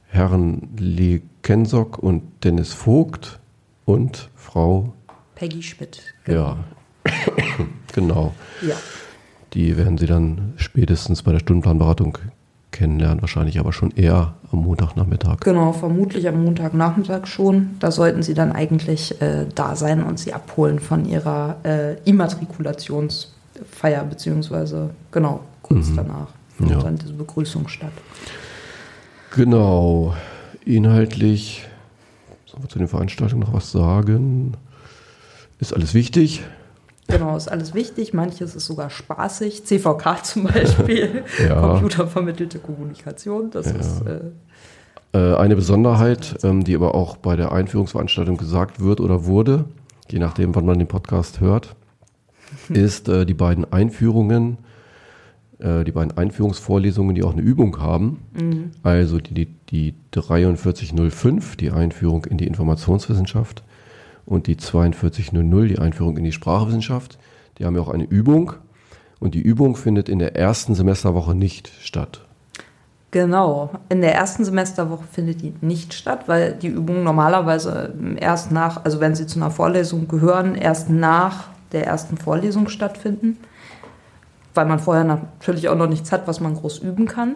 Herren 0.07 0.75
Lee 0.77 1.21
Kensock 1.41 1.99
und 1.99 2.23
Dennis 2.43 2.73
Vogt 2.73 3.39
und 3.85 4.29
Frau, 4.35 4.93
Peggy 5.39 5.63
Schmidt. 5.63 6.01
ja, 6.27 6.57
genau. 7.93 8.33
Ja. 8.61 8.75
Die 9.53 9.77
werden 9.77 9.97
Sie 9.97 10.05
dann 10.05 10.53
spätestens 10.57 11.23
bei 11.23 11.31
der 11.31 11.39
Stundenplanberatung 11.39 12.17
kennenlernen, 12.71 13.21
wahrscheinlich 13.21 13.57
aber 13.57 13.71
schon 13.73 13.91
eher 13.91 14.33
am 14.51 14.59
Montagnachmittag. 14.59 15.39
Genau, 15.39 15.71
vermutlich 15.71 16.27
am 16.27 16.43
Montagnachmittag 16.43 17.25
schon. 17.25 17.69
Da 17.79 17.89
sollten 17.89 18.21
Sie 18.21 18.33
dann 18.33 18.51
eigentlich 18.51 19.19
äh, 19.21 19.45
da 19.55 19.75
sein 19.77 20.03
und 20.03 20.19
Sie 20.19 20.33
abholen 20.33 20.79
von 20.79 21.05
Ihrer 21.05 21.55
äh, 21.63 21.93
Immatrikulationsfeier, 22.03 24.03
beziehungsweise 24.03 24.89
genau, 25.11 25.39
kurz 25.61 25.87
danach 25.95 26.27
findet 26.57 26.77
Ja. 26.77 26.83
dann 26.83 26.97
diese 26.97 27.13
Begrüßung 27.13 27.69
statt. 27.69 27.93
Genau. 29.35 30.13
Inhaltlich, 30.65 31.65
sollen 32.45 32.63
wir 32.63 32.69
zu 32.69 32.77
den 32.77 32.89
Veranstaltungen 32.89 33.41
noch 33.41 33.53
was 33.53 33.71
sagen? 33.71 34.53
Ist 35.59 35.73
alles 35.73 35.93
wichtig? 35.93 36.41
Genau, 37.07 37.35
ist 37.35 37.47
alles 37.49 37.73
wichtig. 37.73 38.13
Manches 38.13 38.55
ist 38.55 38.65
sogar 38.65 38.89
spaßig. 38.89 39.65
CVK 39.65 40.23
zum 40.23 40.43
Beispiel, 40.43 41.23
Ja. 41.47 41.59
computervermittelte 41.59 42.59
Kommunikation. 42.59 43.49
Das 43.51 43.67
ist 43.67 44.01
äh, 44.05 44.19
Äh, 45.11 45.35
eine 45.37 45.55
Besonderheit, 45.55 46.37
ähm, 46.43 46.63
die 46.63 46.75
aber 46.75 46.93
auch 46.93 47.17
bei 47.17 47.35
der 47.35 47.51
Einführungsveranstaltung 47.51 48.37
gesagt 48.37 48.79
wird 48.79 48.99
oder 49.01 49.25
wurde, 49.25 49.65
je 50.07 50.19
nachdem, 50.19 50.53
wann 50.53 50.67
man 50.67 50.77
den 50.77 50.87
Podcast 50.87 51.39
hört, 51.39 51.75
ist 52.69 53.09
äh, 53.09 53.25
die 53.25 53.33
beiden 53.33 53.71
Einführungen, 53.73 54.59
äh, 55.57 55.83
die 55.83 55.91
beiden 55.91 56.15
Einführungsvorlesungen, 56.15 57.15
die 57.15 57.23
auch 57.23 57.33
eine 57.33 57.41
Übung 57.41 57.79
haben. 57.81 58.19
Also 58.83 59.17
die, 59.17 59.47
die, 59.47 59.55
die 59.71 59.95
4305, 60.13 61.55
die 61.55 61.71
Einführung 61.71 62.25
in 62.25 62.37
die 62.37 62.45
Informationswissenschaft 62.45 63.63
und 64.29 64.45
die 64.45 64.55
4200, 64.55 65.69
die 65.69 65.79
Einführung 65.79 66.15
in 66.15 66.23
die 66.23 66.31
Sprachwissenschaft. 66.31 67.17
Die 67.57 67.65
haben 67.65 67.75
ja 67.75 67.81
auch 67.81 67.89
eine 67.89 68.05
Übung 68.05 68.53
und 69.19 69.33
die 69.33 69.41
Übung 69.41 69.75
findet 69.75 70.07
in 70.07 70.19
der 70.19 70.35
ersten 70.35 70.75
Semesterwoche 70.75 71.35
nicht 71.35 71.69
statt. 71.81 72.21
Genau. 73.11 73.71
In 73.89 74.01
der 74.01 74.13
ersten 74.13 74.45
Semesterwoche 74.45 75.03
findet 75.11 75.41
die 75.41 75.55
nicht 75.61 75.95
statt, 75.95 76.25
weil 76.27 76.53
die 76.53 76.67
Übungen 76.67 77.03
normalerweise 77.03 77.91
erst 78.17 78.51
nach, 78.51 78.85
also 78.85 78.99
wenn 78.99 79.15
sie 79.15 79.25
zu 79.25 79.39
einer 79.39 79.49
Vorlesung 79.49 80.07
gehören, 80.07 80.53
erst 80.53 80.91
nach 80.91 81.47
der 81.71 81.87
ersten 81.87 82.17
Vorlesung 82.17 82.69
stattfinden, 82.69 83.37
weil 84.53 84.67
man 84.67 84.77
vorher 84.77 85.03
natürlich 85.03 85.69
auch 85.69 85.75
noch 85.75 85.89
nichts 85.89 86.11
hat, 86.11 86.27
was 86.27 86.39
man 86.39 86.53
groß 86.53 86.79
üben 86.79 87.07
kann. 87.07 87.35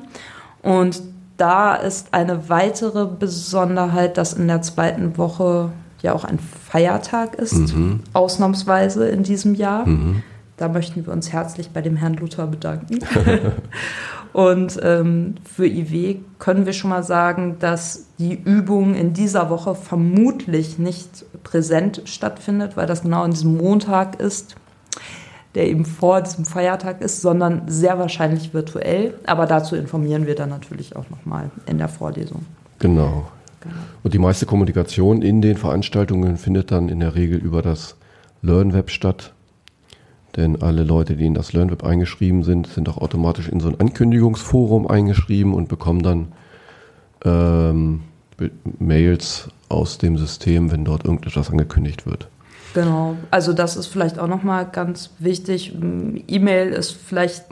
Und 0.62 1.02
da 1.38 1.74
ist 1.74 2.14
eine 2.14 2.50
weitere 2.50 3.08
Besonderheit, 3.08 4.18
dass 4.18 4.34
in 4.34 4.48
der 4.48 4.62
zweiten 4.62 5.18
Woche 5.18 5.72
ja 6.04 6.14
auch 6.14 6.24
ein 6.24 6.38
Feiertag 6.38 7.34
ist, 7.36 7.74
ausnahmsweise 8.14 9.08
in 9.10 9.24
diesem 9.24 9.56
Jahr. 9.56 9.88
Da 10.58 10.70
möchten 10.70 11.04
wir 11.04 11.12
uns 11.12 11.34
herzlich 11.34 11.72
bei 11.72 11.82
dem 11.82 11.96
Herrn 11.96 12.14
Luther 12.14 12.46
bedanken. 12.46 13.00
Und 14.34 14.80
ähm, 14.82 15.36
für 15.44 15.66
IW 15.68 16.18
können 16.40 16.66
wir 16.66 16.74
schon 16.74 16.90
mal 16.90 17.04
sagen, 17.04 17.58
dass 17.60 18.08
die 18.18 18.34
Übung 18.34 18.96
in 18.96 19.14
dieser 19.14 19.50
Woche 19.50 19.76
vermutlich 19.76 20.80
nicht 20.80 21.26
präsent 21.44 22.02
stattfindet, 22.06 22.76
weil 22.76 22.88
das 22.88 23.04
genau 23.04 23.24
an 23.24 23.32
diesem 23.32 23.58
Montag 23.58 24.20
ist. 24.20 24.56
der 25.56 25.68
eben 25.68 25.86
vor 25.86 26.22
diesem 26.22 26.46
Feiertag 26.46 27.02
ist, 27.02 27.22
sondern 27.22 27.64
sehr 27.68 28.00
wahrscheinlich 28.00 28.54
virtuell. 28.56 29.14
Aber 29.26 29.46
dazu 29.46 29.76
informieren 29.76 30.26
wir 30.26 30.36
dann 30.36 30.50
natürlich 30.50 30.96
auch 30.96 31.10
nochmal 31.12 31.52
in 31.68 31.78
der 31.78 31.90
Vorlesung. 31.90 32.46
Genau. 32.80 33.28
Und 34.04 34.14
die 34.14 34.20
meiste 34.20 34.46
Kommunikation 34.46 35.22
in 35.22 35.42
den 35.42 35.58
Veranstaltungen 35.58 36.38
findet 36.38 36.72
dann 36.72 36.90
in 36.90 37.00
der 37.00 37.16
Regel 37.16 37.40
über 37.40 37.62
das 37.62 37.96
LearnWeb 38.42 38.90
statt. 38.90 39.34
Denn 40.36 40.62
alle 40.62 40.84
Leute, 40.84 41.16
die 41.16 41.26
in 41.26 41.34
das 41.34 41.54
LearnWeb 41.54 41.84
eingeschrieben 41.84 42.44
sind, 42.44 42.68
sind 42.68 42.90
auch 42.90 42.98
automatisch 42.98 43.48
in 43.48 43.60
so 43.60 43.70
ein 43.70 43.80
Ankündigungsforum 43.80 44.88
eingeschrieben 44.88 45.54
und 45.54 45.70
bekommen 45.70 46.02
dann 46.02 46.32
ähm, 47.24 48.02
Mails 48.80 49.50
aus 49.70 49.98
dem 49.98 50.18
System, 50.18 50.72
wenn 50.72 50.86
dort 50.86 51.06
irgendetwas 51.06 51.50
angekündigt 51.50 52.06
wird. 52.06 52.28
Genau, 52.74 53.16
also 53.30 53.54
das 53.54 53.76
ist 53.76 53.88
vielleicht 53.88 54.18
auch 54.18 54.28
nochmal 54.28 54.68
ganz 54.72 55.12
wichtig. 55.20 55.76
E-Mail 56.28 56.70
ist 56.70 56.92
vielleicht 56.92 57.46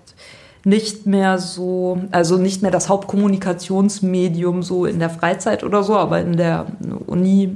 nicht 0.64 1.08
mehr 1.08 1.40
so, 1.40 2.02
also 2.12 2.38
nicht 2.38 2.62
mehr 2.62 2.72
das 2.72 2.88
Hauptkommunikationsmedium 2.90 4.62
so 4.62 4.86
in 4.86 5.00
der 5.00 5.10
Freizeit 5.10 5.64
oder 5.64 5.84
so, 5.84 5.96
aber 5.96 6.22
in 6.22 6.38
der 6.38 6.68
Uni 7.08 7.56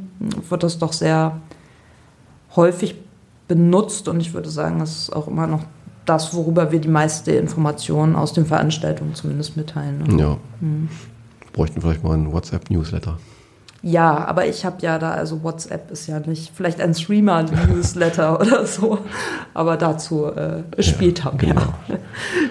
wird 0.50 0.64
das 0.64 0.80
doch 0.80 0.94
sehr 0.94 1.40
häufig 2.56 2.96
benutzt 3.48 4.08
und 4.08 4.20
ich 4.20 4.34
würde 4.34 4.50
sagen, 4.50 4.80
das 4.80 4.98
ist 4.98 5.16
auch 5.16 5.28
immer 5.28 5.46
noch 5.46 5.62
das, 6.06 6.34
worüber 6.34 6.72
wir 6.72 6.80
die 6.80 6.88
meiste 6.88 7.32
Informationen 7.32 8.16
aus 8.16 8.34
den 8.34 8.46
Veranstaltungen 8.46 9.16
zumindest 9.16 9.58
mitteilen. 9.58 10.04
ne? 10.04 10.22
Ja. 10.22 10.38
Bräuchten 11.54 11.82
vielleicht 11.82 12.04
mal 12.04 12.14
einen 12.14 12.32
WhatsApp-Newsletter. 12.32 13.18
Ja, 13.88 14.26
aber 14.26 14.48
ich 14.48 14.66
habe 14.66 14.78
ja 14.82 14.98
da, 14.98 15.12
also 15.12 15.44
WhatsApp 15.44 15.92
ist 15.92 16.08
ja 16.08 16.20
nicht, 16.20 16.52
vielleicht 16.56 16.82
ein 16.82 16.96
Streamer-Newsletter 16.96 18.40
oder 18.42 18.66
so, 18.66 18.98
aber 19.54 19.78
dazu 19.78 20.26
äh, 20.26 20.64
später 20.82 21.32
mehr. 21.34 21.40
genau. 21.54 21.74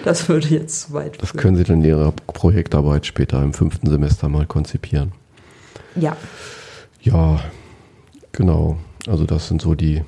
Das 0.05 0.29
würde 0.29 0.47
jetzt 0.47 0.79
zu 0.81 0.93
weit 0.93 1.21
Das 1.21 1.31
führen. 1.31 1.41
können 1.41 1.57
Sie 1.57 1.65
dann 1.65 1.79
in 1.83 1.89
Ihrer 1.89 2.11
Projektarbeit 2.13 3.05
später 3.05 3.43
im 3.43 3.53
fünften 3.53 3.89
Semester 3.89 4.29
mal 4.29 4.45
konzipieren. 4.45 5.11
Ja, 5.97 6.15
Ja, 7.01 7.39
genau. 8.31 8.77
Also 9.05 9.25
das 9.25 9.49
sind 9.49 9.61
so 9.61 9.75
die 9.75 10.03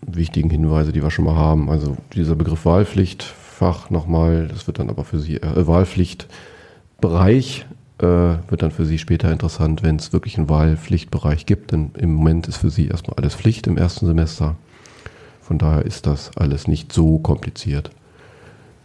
wichtigen 0.00 0.50
Hinweise, 0.50 0.90
die 0.90 1.00
wir 1.02 1.12
schon 1.12 1.26
mal 1.26 1.36
haben. 1.36 1.70
Also 1.70 1.96
dieser 2.14 2.34
Begriff 2.34 2.64
Wahlpflichtfach 2.64 3.88
nochmal, 3.90 4.48
das 4.48 4.66
wird 4.66 4.80
dann 4.80 4.90
aber 4.90 5.04
für 5.04 5.20
Sie, 5.20 5.36
äh, 5.36 5.66
Wahlpflichtbereich 5.68 7.66
äh, 8.02 8.50
wird 8.50 8.62
dann 8.62 8.70
für 8.70 8.84
Sie 8.84 8.98
später 8.98 9.30
interessant, 9.30 9.82
wenn 9.82 9.96
es 9.96 10.12
wirklich 10.12 10.36
einen 10.36 10.48
Wahlpflichtbereich 10.48 11.46
gibt. 11.46 11.72
Denn 11.72 11.92
im 11.96 12.14
Moment 12.14 12.48
ist 12.48 12.58
für 12.58 12.70
Sie 12.70 12.88
erstmal 12.88 13.16
alles 13.16 13.34
Pflicht 13.34 13.66
im 13.66 13.76
ersten 13.76 14.06
Semester. 14.06 14.56
Von 15.40 15.58
daher 15.58 15.84
ist 15.84 16.06
das 16.06 16.36
alles 16.36 16.68
nicht 16.68 16.92
so 16.92 17.18
kompliziert, 17.18 17.90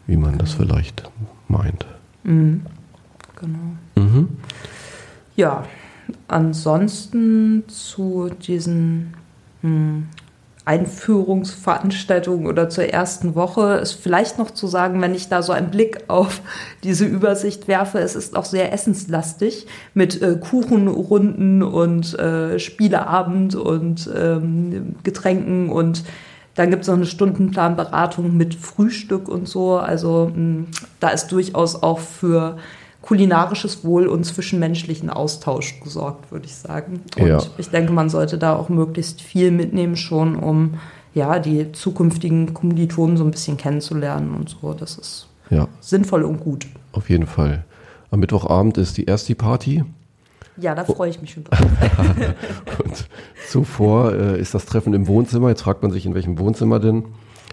wie 0.06 0.18
man 0.18 0.38
das 0.38 0.54
vielleicht 0.54 1.10
meint. 1.48 1.86
genau. 3.36 3.76
Mhm. 3.96 4.30
Ja, 5.36 5.66
ansonsten 6.28 7.64
zu 7.68 8.30
diesen 8.30 9.14
hm, 9.62 10.08
Einführungsveranstaltungen 10.68 12.46
oder 12.46 12.70
zur 12.70 12.86
ersten 12.86 13.36
Woche 13.36 13.76
ist 13.76 13.94
vielleicht 13.94 14.38
noch 14.38 14.52
zu 14.52 14.68
sagen, 14.68 15.02
wenn 15.02 15.16
ich 15.16 15.30
da 15.30 15.42
so 15.42 15.54
einen 15.54 15.72
Blick 15.72 16.04
auf 16.10 16.42
diese 16.84 17.06
Übersicht 17.06 17.70
werfe, 17.70 18.00
es 18.00 18.16
ist 18.16 18.36
auch 18.36 18.46
sehr 18.46 18.74
essenslastig 18.74 19.66
mit 19.94 20.22
äh, 20.22 20.36
Kuchenrunden 20.36 21.64
und 21.64 22.20
äh, 22.20 22.60
Spieleabend 22.60 23.56
und 23.56 24.10
ähm, 24.14 24.96
Getränken 25.04 25.70
und 25.70 26.04
dann 26.56 26.72
gibt 26.72 26.82
es 26.82 26.88
noch 26.88 26.96
eine 26.96 27.06
Stundenplanberatung 27.06 28.36
mit 28.36 28.56
Frühstück 28.56 29.30
und 29.30 29.48
so. 29.48 29.78
Also 29.78 30.32
mh, 30.36 30.66
da 31.00 31.10
ist 31.10 31.28
durchaus 31.28 31.82
auch 31.82 32.00
für 32.00 32.58
kulinarisches 33.08 33.86
Wohl 33.86 34.08
und 34.08 34.26
zwischenmenschlichen 34.26 35.10
Austausch 35.10 35.80
gesorgt, 35.80 36.30
würde 36.30 36.46
ich 36.46 36.56
sagen. 36.56 37.02
Und 37.18 37.26
Ja. 37.28 37.40
ich 37.58 37.70
denke, 37.70 37.94
man 37.94 38.10
sollte 38.10 38.38
da 38.38 38.54
auch 38.56 38.68
möglichst 38.68 39.22
viel 39.22 39.52
mitnehmen, 39.52 39.96
schon 39.96 40.36
um 40.36 40.74
ja, 41.14 41.40
die 41.40 41.72
zukünftigen 41.72 42.54
Kommilitonen 42.54 43.16
so 43.16 43.24
ein 43.24 43.32
bisschen 43.32 43.56
kennenzulernen 43.56 44.36
und 44.36 44.50
so. 44.50 44.74
Das 44.74 44.98
ist 44.98 45.28
Ja, 45.50 45.70
sinnvoll 45.80 46.24
und 46.24 46.42
gut. 46.42 46.68
auf 46.92 47.10
jeden 47.10 47.28
Fall. 47.28 47.64
Am 48.12 48.20
Mittwochabend 48.20 48.78
ist 48.78 48.98
die 48.98 49.06
erste 49.06 49.36
Party. 49.36 49.86
Ja, 50.60 50.74
Oh. 50.74 50.76
da 50.76 50.84
freue 50.84 51.10
ich 51.10 51.22
mich 51.22 51.32
schon 51.32 51.44
drauf. 51.46 51.60
Und 52.84 53.08
zuvor 53.50 54.14
äh, 54.14 54.40
ist 54.40 54.54
das 54.54 54.66
Treffen 54.66 54.94
im 54.94 55.08
Wohnzimmer. 55.08 55.48
Jetzt 55.50 55.62
fragt 55.62 55.82
man 55.82 55.92
sich, 55.92 56.06
in 56.06 56.14
welchem 56.14 56.38
Wohnzimmer 56.40 56.80
denn. 56.80 57.06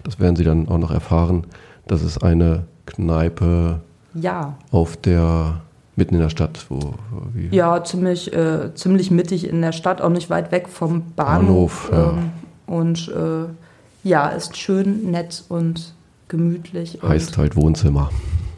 Das 0.03 0.19
werden 0.19 0.35
Sie 0.35 0.43
dann 0.43 0.67
auch 0.67 0.77
noch 0.77 0.91
erfahren. 0.91 1.47
Das 1.87 2.01
ist 2.03 2.17
eine 2.23 2.65
Kneipe 2.85 3.81
Ja, 4.15 4.55
auf 4.71 4.97
der, 4.97 5.61
mitten 5.95 6.15
in 6.15 6.21
der 6.21 6.29
Stadt. 6.29 6.65
Wo, 6.69 6.93
wie, 7.33 7.55
ja, 7.55 7.83
ziemlich, 7.83 8.33
äh, 8.33 8.73
ziemlich 8.75 9.11
mittig 9.11 9.47
in 9.47 9.61
der 9.61 9.71
Stadt, 9.71 10.01
auch 10.01 10.09
nicht 10.09 10.29
weit 10.29 10.51
weg 10.51 10.67
vom 10.69 11.03
Bahnhof. 11.15 11.89
Bahnhof, 11.89 11.91
ja. 11.91 12.09
ähm, 12.17 12.31
und 12.67 13.07
äh, 13.09 14.07
ja, 14.07 14.29
ist 14.29 14.57
schön, 14.57 15.11
nett 15.11 15.43
und 15.49 15.93
gemütlich. 16.27 17.01
Und 17.03 17.09
heißt 17.09 17.37
halt 17.37 17.55
Wohnzimmer. 17.55 18.09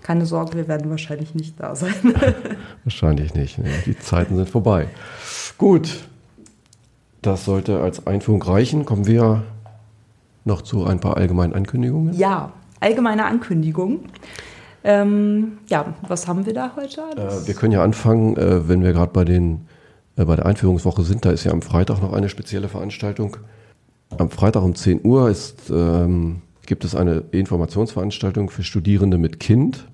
keine 0.03 0.25
Sorge, 0.25 0.55
wir 0.57 0.67
werden 0.67 0.89
wahrscheinlich 0.89 1.35
nicht 1.35 1.59
da 1.59 1.75
sein. 1.75 1.93
Wahrscheinlich 2.83 3.33
nicht. 3.33 3.57
Nee, 3.57 3.69
die 3.85 3.97
Zeiten 3.97 4.35
sind 4.37 4.49
vorbei. 4.49 4.87
Gut, 5.57 6.07
das 7.21 7.45
sollte 7.45 7.81
als 7.81 8.07
Einführung 8.07 8.41
reichen. 8.41 8.85
Kommen 8.85 9.05
wir 9.05 9.43
noch 10.45 10.61
zu 10.61 10.85
ein 10.85 10.99
paar 10.99 11.17
allgemeinen 11.17 11.53
Ankündigungen. 11.53 12.13
ja, 12.13 12.53
allgemeine 12.79 13.25
Ankündigung. 13.25 14.01
Ähm, 14.83 15.59
ja, 15.67 15.93
was 16.07 16.27
haben 16.27 16.45
wir 16.45 16.53
da 16.53 16.73
heute? 16.75 17.01
Äh, 17.01 17.47
wir 17.47 17.53
können 17.53 17.73
ja 17.73 17.83
anfangen, 17.83 18.37
äh, 18.37 18.67
wenn 18.67 18.83
wir 18.83 18.93
gerade 18.93 19.11
bei 19.11 19.25
den 19.25 19.67
äh, 20.17 20.25
bei 20.25 20.35
der 20.35 20.45
Einführungswoche 20.45 21.03
sind. 21.03 21.25
Da 21.25 21.31
ist 21.31 21.45
ja 21.45 21.51
am 21.51 21.61
Freitag 21.61 22.01
noch 22.01 22.13
eine 22.13 22.29
spezielle 22.29 22.67
Veranstaltung. 22.67 23.37
Am 24.17 24.29
Freitag 24.29 24.63
um 24.63 24.75
10 24.75 25.05
Uhr 25.05 25.29
ist, 25.29 25.69
ähm, 25.69 26.41
gibt 26.65 26.83
es 26.83 26.95
eine 26.95 27.23
Informationsveranstaltung 27.31 28.49
für 28.49 28.63
Studierende 28.63 29.17
mit 29.17 29.39
Kind. 29.39 29.87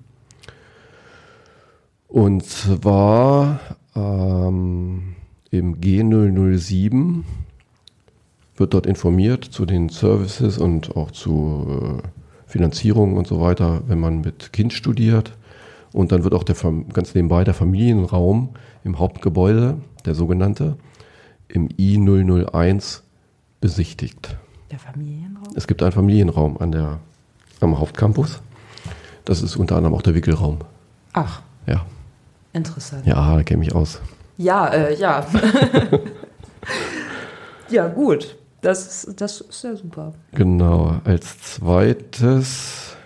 Und 2.08 2.46
zwar 2.46 3.60
ähm, 3.94 5.14
im 5.50 5.80
G007 5.80 7.22
wird 8.56 8.74
dort 8.74 8.86
informiert 8.86 9.44
zu 9.44 9.66
den 9.66 9.88
Services 9.88 10.58
und 10.58 10.96
auch 10.96 11.10
zu 11.10 12.00
äh, 12.02 12.08
Finanzierung 12.54 13.16
und 13.16 13.26
so 13.26 13.40
weiter, 13.40 13.82
wenn 13.88 13.98
man 13.98 14.20
mit 14.20 14.52
Kind 14.52 14.72
studiert. 14.72 15.32
Und 15.92 16.12
dann 16.12 16.22
wird 16.22 16.34
auch 16.34 16.44
der, 16.44 16.54
ganz 16.92 17.12
nebenbei 17.12 17.42
der 17.42 17.52
Familienraum 17.52 18.50
im 18.84 19.00
Hauptgebäude, 19.00 19.78
der 20.04 20.14
sogenannte, 20.14 20.76
im 21.48 21.66
I001 21.66 23.00
besichtigt. 23.60 24.36
Der 24.70 24.78
Familienraum? 24.78 25.52
Es 25.56 25.66
gibt 25.66 25.82
einen 25.82 25.90
Familienraum 25.90 26.56
an 26.58 26.70
der, 26.70 27.00
am 27.58 27.76
Hauptcampus. 27.76 28.40
Das 29.24 29.42
ist 29.42 29.56
unter 29.56 29.74
anderem 29.74 29.94
auch 29.94 30.02
der 30.02 30.14
Wickelraum. 30.14 30.58
Ach, 31.12 31.42
Ja, 31.66 31.84
interessant. 32.52 33.04
ja 33.04 33.34
da 33.34 33.42
kenne 33.42 33.64
ich 33.64 33.74
aus. 33.74 34.00
Ja, 34.36 34.68
äh, 34.68 34.94
ja. 34.94 35.26
ja, 37.68 37.88
gut. 37.88 38.36
Das, 38.64 39.04
ist- 39.04 39.20
das 39.20 39.40
ist 39.42 39.62
ja 39.64 39.76
super. 39.76 40.14
Genau, 40.32 40.96
als 41.04 41.38
zweites, 41.40 42.96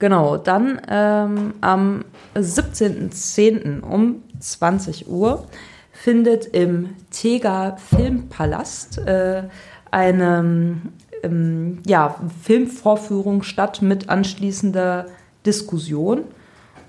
Genau, 0.00 0.36
dann 0.36 0.80
ähm, 0.88 1.54
am 1.60 2.04
17.10. 2.34 3.80
um 3.80 4.22
20 4.38 5.08
Uhr 5.08 5.46
findet 5.92 6.46
im 6.46 6.90
Tega 7.10 7.76
Filmpalast 7.76 8.98
äh, 8.98 9.44
eine 9.90 10.76
ähm, 11.22 11.78
ja, 11.86 12.16
Filmvorführung 12.42 13.44
statt 13.44 13.80
mit 13.82 14.08
anschließender 14.10 15.06
Diskussion. 15.46 16.24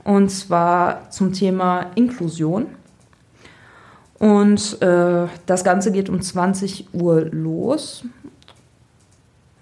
Und 0.03 0.29
zwar 0.29 1.09
zum 1.11 1.31
Thema 1.31 1.91
Inklusion. 1.95 2.65
Und 4.19 4.81
äh, 4.81 5.27
das 5.45 5.63
Ganze 5.63 5.91
geht 5.91 6.09
um 6.09 6.21
20 6.21 6.93
Uhr 6.93 7.25
los. 7.31 8.03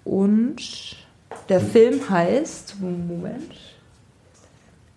Und 0.04 0.56
der 1.48 1.60
Film 1.60 2.08
heißt, 2.08 2.76
Moment. 2.80 3.52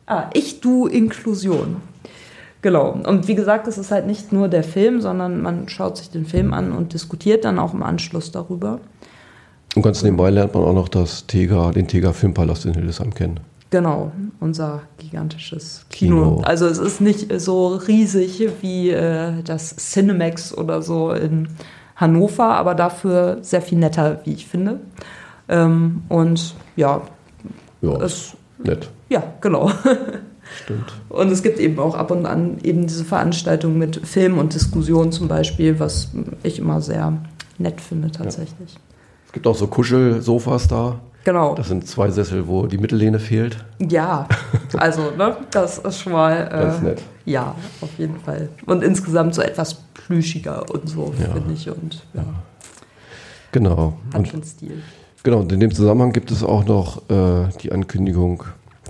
Ah, 0.06 0.30
Ich, 0.34 0.62
Du, 0.62 0.88
Inklusion. 0.88 1.78
Genau. 2.62 2.92
Und 2.92 3.28
wie 3.28 3.36
gesagt, 3.36 3.68
es 3.68 3.78
ist 3.78 3.92
halt 3.92 4.08
nicht 4.08 4.32
nur 4.32 4.48
der 4.48 4.64
Film, 4.64 5.02
sondern 5.02 5.42
man 5.42 5.70
schaut 5.70 5.98
sich 5.98 6.10
den 6.10 6.26
Film 6.26 6.54
an 6.54 6.72
und 6.72 6.94
diskutiert 6.94 7.46
dann 7.46 7.60
auch 7.60 7.74
im 7.74 7.84
Anschluss 7.84 8.32
darüber. 8.32 8.80
und 9.76 9.82
ganz 9.82 10.04
nebenbei 10.04 10.30
lernt 10.30 10.54
man 10.54 10.64
auch 10.64 10.74
noch 10.74 10.90
das 10.90 11.28
Tega, 11.28 11.72
den 11.72 11.88
Tega 11.88 12.14
Filmpalast 12.14 12.66
in 12.66 12.74
Hildesheim 12.74 13.14
kennen. 13.14 13.40
Genau, 13.70 14.12
unser 14.40 14.84
gigantisches 14.98 15.86
Kino. 15.90 16.16
Kino. 16.36 16.42
Also 16.44 16.68
es 16.68 16.78
ist 16.78 17.02
nicht 17.02 17.28
so 17.40 17.68
riesig 17.76 18.48
wie 18.62 18.92
äh, 18.92 19.44
das 19.44 19.76
Cinemax 19.76 20.58
oder 20.58 20.82
so 20.82 21.12
in 21.12 21.50
Hannover, 21.98 22.56
aber 22.56 22.76
dafür 22.76 23.40
sehr 23.42 23.62
viel 23.62 23.78
netter, 23.78 24.22
wie 24.24 24.34
ich 24.34 24.48
finde. 24.48 24.80
Ähm, 25.50 26.04
und 26.08 26.56
ja, 26.76 27.02
Ja, 27.82 28.02
es, 28.02 28.34
nett. 28.64 28.90
ja, 29.10 29.24
genau. 29.42 29.72
Stimmt. 30.64 30.94
Und 31.10 31.30
es 31.30 31.44
gibt 31.44 31.60
eben 31.60 31.78
auch 31.78 31.94
ab 31.94 32.10
und 32.10 32.26
an 32.26 32.60
eben 32.64 32.88
diese 32.88 33.04
Veranstaltungen 33.04 33.78
mit 33.78 34.08
Film 34.08 34.38
und 34.38 34.54
Diskussion 34.54 35.12
zum 35.12 35.28
Beispiel, 35.28 35.78
was 35.80 36.10
ich 36.44 36.60
immer 36.60 36.80
sehr 36.80 37.18
nett 37.58 37.82
finde 37.82 38.12
tatsächlich. 38.12 38.78
Es 39.26 39.34
gibt 39.34 39.46
auch 39.46 39.56
so 39.56 39.68
Kuschelsofas 39.68 40.70
da. 40.70 41.00
Genau. 41.28 41.56
Das 41.56 41.68
sind 41.68 41.86
zwei 41.86 42.10
Sessel, 42.10 42.48
wo 42.48 42.68
die 42.68 42.78
Mittellehne 42.78 43.20
fehlt. 43.20 43.58
Ja, 43.80 44.30
also 44.78 45.12
ne, 45.18 45.36
das 45.52 45.78
ist 45.78 46.00
schon 46.00 46.14
mal 46.14 46.48
Ganz 46.50 46.78
äh, 46.80 46.84
nett. 46.86 47.02
ja, 47.26 47.54
auf 47.82 47.90
jeden 47.98 48.18
Fall. 48.18 48.48
Und 48.66 48.82
insgesamt 48.82 49.36
so 49.36 49.42
etwas 49.42 49.74
plüschiger 49.94 50.64
und 50.74 50.88
so, 50.88 51.14
Ja. 51.20 51.34
finde 51.34 51.52
ich. 51.54 51.70
Und 51.70 52.02
ja, 52.14 52.24
Genau. 53.52 53.98
hat 54.14 54.20
Und 54.20 54.28
schon 54.30 54.42
Stil. 54.44 54.82
Genau, 55.24 55.40
und 55.40 55.52
in 55.52 55.60
dem 55.60 55.74
Zusammenhang 55.74 56.14
gibt 56.14 56.32
es 56.32 56.44
auch 56.46 56.64
noch 56.64 57.10
äh, 57.10 57.50
die 57.62 57.74
Ankündigung 57.74 58.46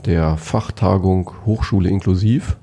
der 0.05 0.37
Fachtagung 0.37 1.31
Hochschule 1.47 1.89
inklusiv. 1.89 2.55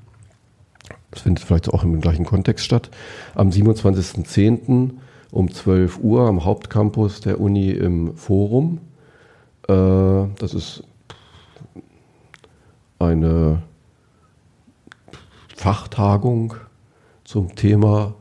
Das 1.11 1.23
findet 1.23 1.43
vielleicht 1.43 1.67
auch 1.73 1.83
im 1.83 1.99
gleichen 1.99 2.23
Kontext 2.25 2.63
statt. 2.63 2.89
Am 3.33 3.49
27.10. 3.49 4.91
um 5.31 5.51
12 5.51 5.99
Uhr 6.01 6.21
am 6.29 6.45
Hauptcampus 6.45 7.19
der 7.19 7.41
Uni 7.41 7.71
im 7.71 8.15
Forum. 8.15 8.79
Äh, 9.67 10.27
das 10.39 10.53
ist 10.53 10.83
eine 12.99 13.61
Fachtagung 15.55 16.55
zum 17.23 17.55
Thema, 17.55 18.13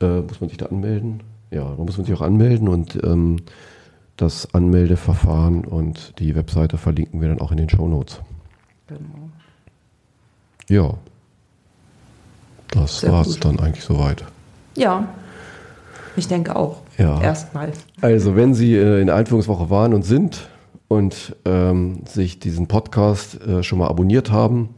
äh, 0.00 0.20
muss 0.20 0.40
man 0.40 0.48
sich 0.48 0.58
da 0.58 0.66
anmelden? 0.66 1.22
Ja, 1.50 1.64
da 1.64 1.82
muss 1.82 1.96
man 1.96 2.06
sich 2.06 2.14
auch 2.14 2.22
anmelden 2.22 2.68
und 2.68 3.02
ähm, 3.04 3.36
das 4.16 4.54
Anmeldeverfahren 4.54 5.64
und 5.64 6.18
die 6.18 6.34
Webseite 6.34 6.78
verlinken 6.78 7.20
wir 7.20 7.28
dann 7.28 7.40
auch 7.40 7.52
in 7.52 7.58
den 7.58 7.68
Show 7.68 7.86
Notes. 7.86 8.20
Genau. 8.86 9.30
Ja, 10.68 10.94
das 12.70 13.08
war 13.08 13.22
es 13.22 13.38
dann 13.38 13.60
eigentlich 13.60 13.84
soweit. 13.84 14.24
Ja, 14.74 15.08
ich 16.16 16.28
denke 16.28 16.56
auch. 16.56 16.80
Ja. 16.98 17.20
Erstmal. 17.20 17.72
Also, 18.00 18.36
wenn 18.36 18.54
Sie 18.54 18.74
äh, 18.74 19.00
in 19.00 19.06
der 19.06 19.16
Einführungswoche 19.16 19.70
waren 19.70 19.94
und 19.94 20.02
sind 20.02 20.48
und 20.88 21.34
ähm, 21.44 22.02
sich 22.06 22.38
diesen 22.38 22.66
Podcast 22.68 23.40
äh, 23.42 23.62
schon 23.62 23.78
mal 23.78 23.88
abonniert 23.88 24.30
haben, 24.30 24.70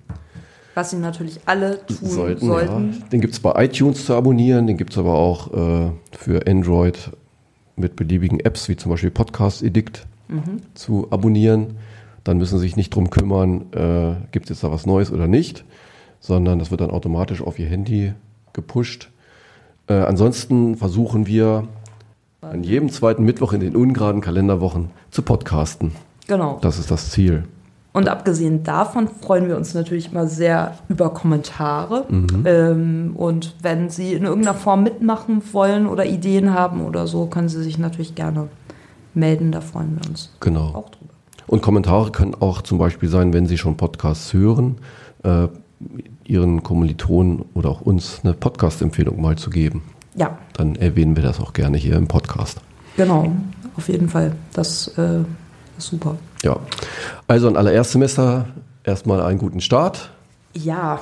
Was 0.74 0.90
sie 0.90 0.96
natürlich 0.96 1.40
alle 1.46 1.84
tun 1.86 1.96
sollten, 2.08 2.46
sollten. 2.46 2.92
Ja, 2.92 3.06
den 3.08 3.20
gibt 3.20 3.34
es 3.34 3.40
bei 3.40 3.64
iTunes 3.64 4.06
zu 4.06 4.14
abonnieren, 4.14 4.66
den 4.66 4.76
gibt 4.76 4.92
es 4.92 4.98
aber 4.98 5.14
auch 5.14 5.52
äh, 5.52 5.90
für 6.16 6.46
Android 6.46 7.10
mit 7.76 7.94
beliebigen 7.96 8.40
Apps 8.40 8.68
wie 8.68 8.76
zum 8.76 8.90
Beispiel 8.90 9.10
Podcast 9.10 9.62
Edict 9.62 10.06
Mhm. 10.30 10.60
zu 10.74 11.06
abonnieren. 11.10 11.76
Dann 12.22 12.36
müssen 12.36 12.58
Sie 12.58 12.64
sich 12.66 12.76
nicht 12.76 12.94
drum 12.94 13.08
kümmern, 13.08 13.72
äh, 13.72 14.14
gibt 14.30 14.44
es 14.44 14.50
jetzt 14.50 14.62
da 14.64 14.70
was 14.70 14.84
Neues 14.84 15.10
oder 15.10 15.26
nicht, 15.26 15.64
sondern 16.20 16.58
das 16.58 16.70
wird 16.70 16.82
dann 16.82 16.90
automatisch 16.90 17.40
auf 17.40 17.58
Ihr 17.58 17.66
Handy 17.66 18.12
gepusht. 18.52 19.10
Äh, 19.88 19.94
ansonsten 19.94 20.76
versuchen 20.76 21.26
wir 21.26 21.66
an 22.40 22.62
jedem 22.62 22.88
zweiten 22.90 23.24
Mittwoch 23.24 23.52
in 23.52 23.60
den 23.60 23.74
ungeraden 23.74 24.20
Kalenderwochen 24.20 24.90
zu 25.10 25.22
podcasten. 25.22 25.92
Genau. 26.26 26.58
Das 26.60 26.78
ist 26.78 26.90
das 26.90 27.10
Ziel. 27.10 27.44
Und 27.92 28.08
abgesehen 28.08 28.62
davon 28.62 29.08
freuen 29.08 29.48
wir 29.48 29.56
uns 29.56 29.74
natürlich 29.74 30.12
immer 30.12 30.26
sehr 30.28 30.76
über 30.88 31.10
Kommentare. 31.10 32.04
Mhm. 32.08 32.42
Ähm, 32.44 33.12
und 33.16 33.56
wenn 33.62 33.88
Sie 33.90 34.12
in 34.12 34.24
irgendeiner 34.24 34.54
Form 34.56 34.84
mitmachen 34.84 35.42
wollen 35.52 35.86
oder 35.86 36.06
Ideen 36.06 36.54
haben 36.54 36.84
oder 36.84 37.06
so, 37.06 37.26
können 37.26 37.48
Sie 37.48 37.62
sich 37.62 37.78
natürlich 37.78 38.14
gerne 38.14 38.48
melden. 39.14 39.50
Da 39.50 39.60
freuen 39.60 39.98
wir 40.00 40.08
uns 40.08 40.32
Genau. 40.38 40.66
auch 40.74 40.90
drüber. 40.90 41.12
Und 41.48 41.62
Kommentare 41.62 42.12
können 42.12 42.36
auch 42.38 42.62
zum 42.62 42.78
Beispiel 42.78 43.08
sein, 43.08 43.32
wenn 43.32 43.46
Sie 43.46 43.58
schon 43.58 43.76
Podcasts 43.76 44.32
hören, 44.32 44.76
äh, 45.24 45.48
Ihren 46.24 46.62
Kommilitonen 46.62 47.46
oder 47.54 47.70
auch 47.70 47.80
uns 47.80 48.20
eine 48.22 48.34
Podcast-Empfehlung 48.34 49.20
mal 49.20 49.36
zu 49.36 49.48
geben. 49.48 49.82
Ja, 50.14 50.38
Dann 50.54 50.74
erwähnen 50.76 51.16
wir 51.16 51.22
das 51.22 51.38
auch 51.40 51.52
gerne 51.52 51.76
hier 51.76 51.96
im 51.96 52.08
Podcast. 52.08 52.60
genau. 52.96 53.32
Auf 53.76 53.88
jeden 53.88 54.08
Fall. 54.08 54.34
Das 54.54 54.88
äh, 54.98 55.20
ist 55.78 55.86
super. 55.86 56.16
Ja, 56.42 56.56
also 57.28 57.46
an 57.46 57.56
alle 57.56 57.70
Erstsemester 57.72 58.46
erstmal 58.82 59.20
einen 59.22 59.38
guten 59.38 59.60
Start. 59.60 60.10
Ja, 60.52 61.00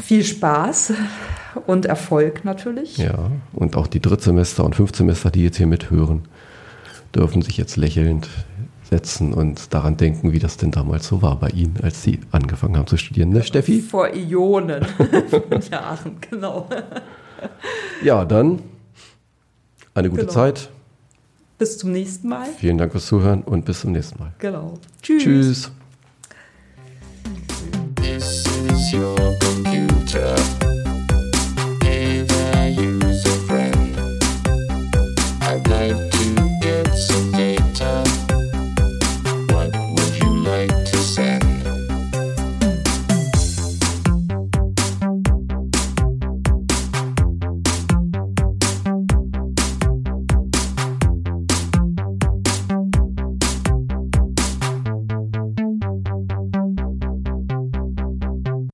viel 0.00 0.24
Spaß 0.24 0.94
und 1.66 1.84
Erfolg 1.84 2.42
natürlich. 2.46 2.96
Ja, 2.96 3.30
und 3.52 3.76
auch 3.76 3.86
die 3.86 4.00
Drittsemester 4.00 4.64
und 4.64 4.74
Fünftsemester, 4.74 5.30
die 5.30 5.42
jetzt 5.44 5.58
hier 5.58 5.66
mithören, 5.66 6.22
dürfen 7.14 7.42
sich 7.42 7.58
jetzt 7.58 7.76
lächelnd 7.76 8.26
setzen 8.90 9.32
und 9.32 9.72
daran 9.74 9.96
denken, 9.96 10.32
wie 10.32 10.38
das 10.38 10.56
denn 10.56 10.70
damals 10.70 11.06
so 11.06 11.22
war 11.22 11.38
bei 11.38 11.48
Ihnen, 11.50 11.76
als 11.82 12.02
Sie 12.02 12.20
angefangen 12.32 12.76
haben 12.76 12.86
zu 12.86 12.96
studieren, 12.96 13.30
ne, 13.30 13.42
Steffi? 13.42 13.80
Vor 13.80 14.08
Ionen 14.14 14.84
Jahren, 15.70 16.16
genau. 16.30 16.68
Ja, 18.02 18.24
dann 18.24 18.60
eine 19.94 20.10
gute 20.10 20.22
Genau. 20.22 20.32
Zeit. 20.32 20.70
Bis 21.58 21.78
zum 21.78 21.92
nächsten 21.92 22.28
Mal. 22.28 22.46
Vielen 22.58 22.78
Dank 22.78 22.92
fürs 22.92 23.06
Zuhören 23.06 23.42
und 23.42 23.64
bis 23.64 23.80
zum 23.80 23.92
nächsten 23.92 24.18
Mal. 24.18 24.32
Genau. 24.38 24.74
Tschüss. 25.02 25.70
This 27.96 28.44
is 28.68 28.92
your 28.94 29.16
computer. 29.38 30.34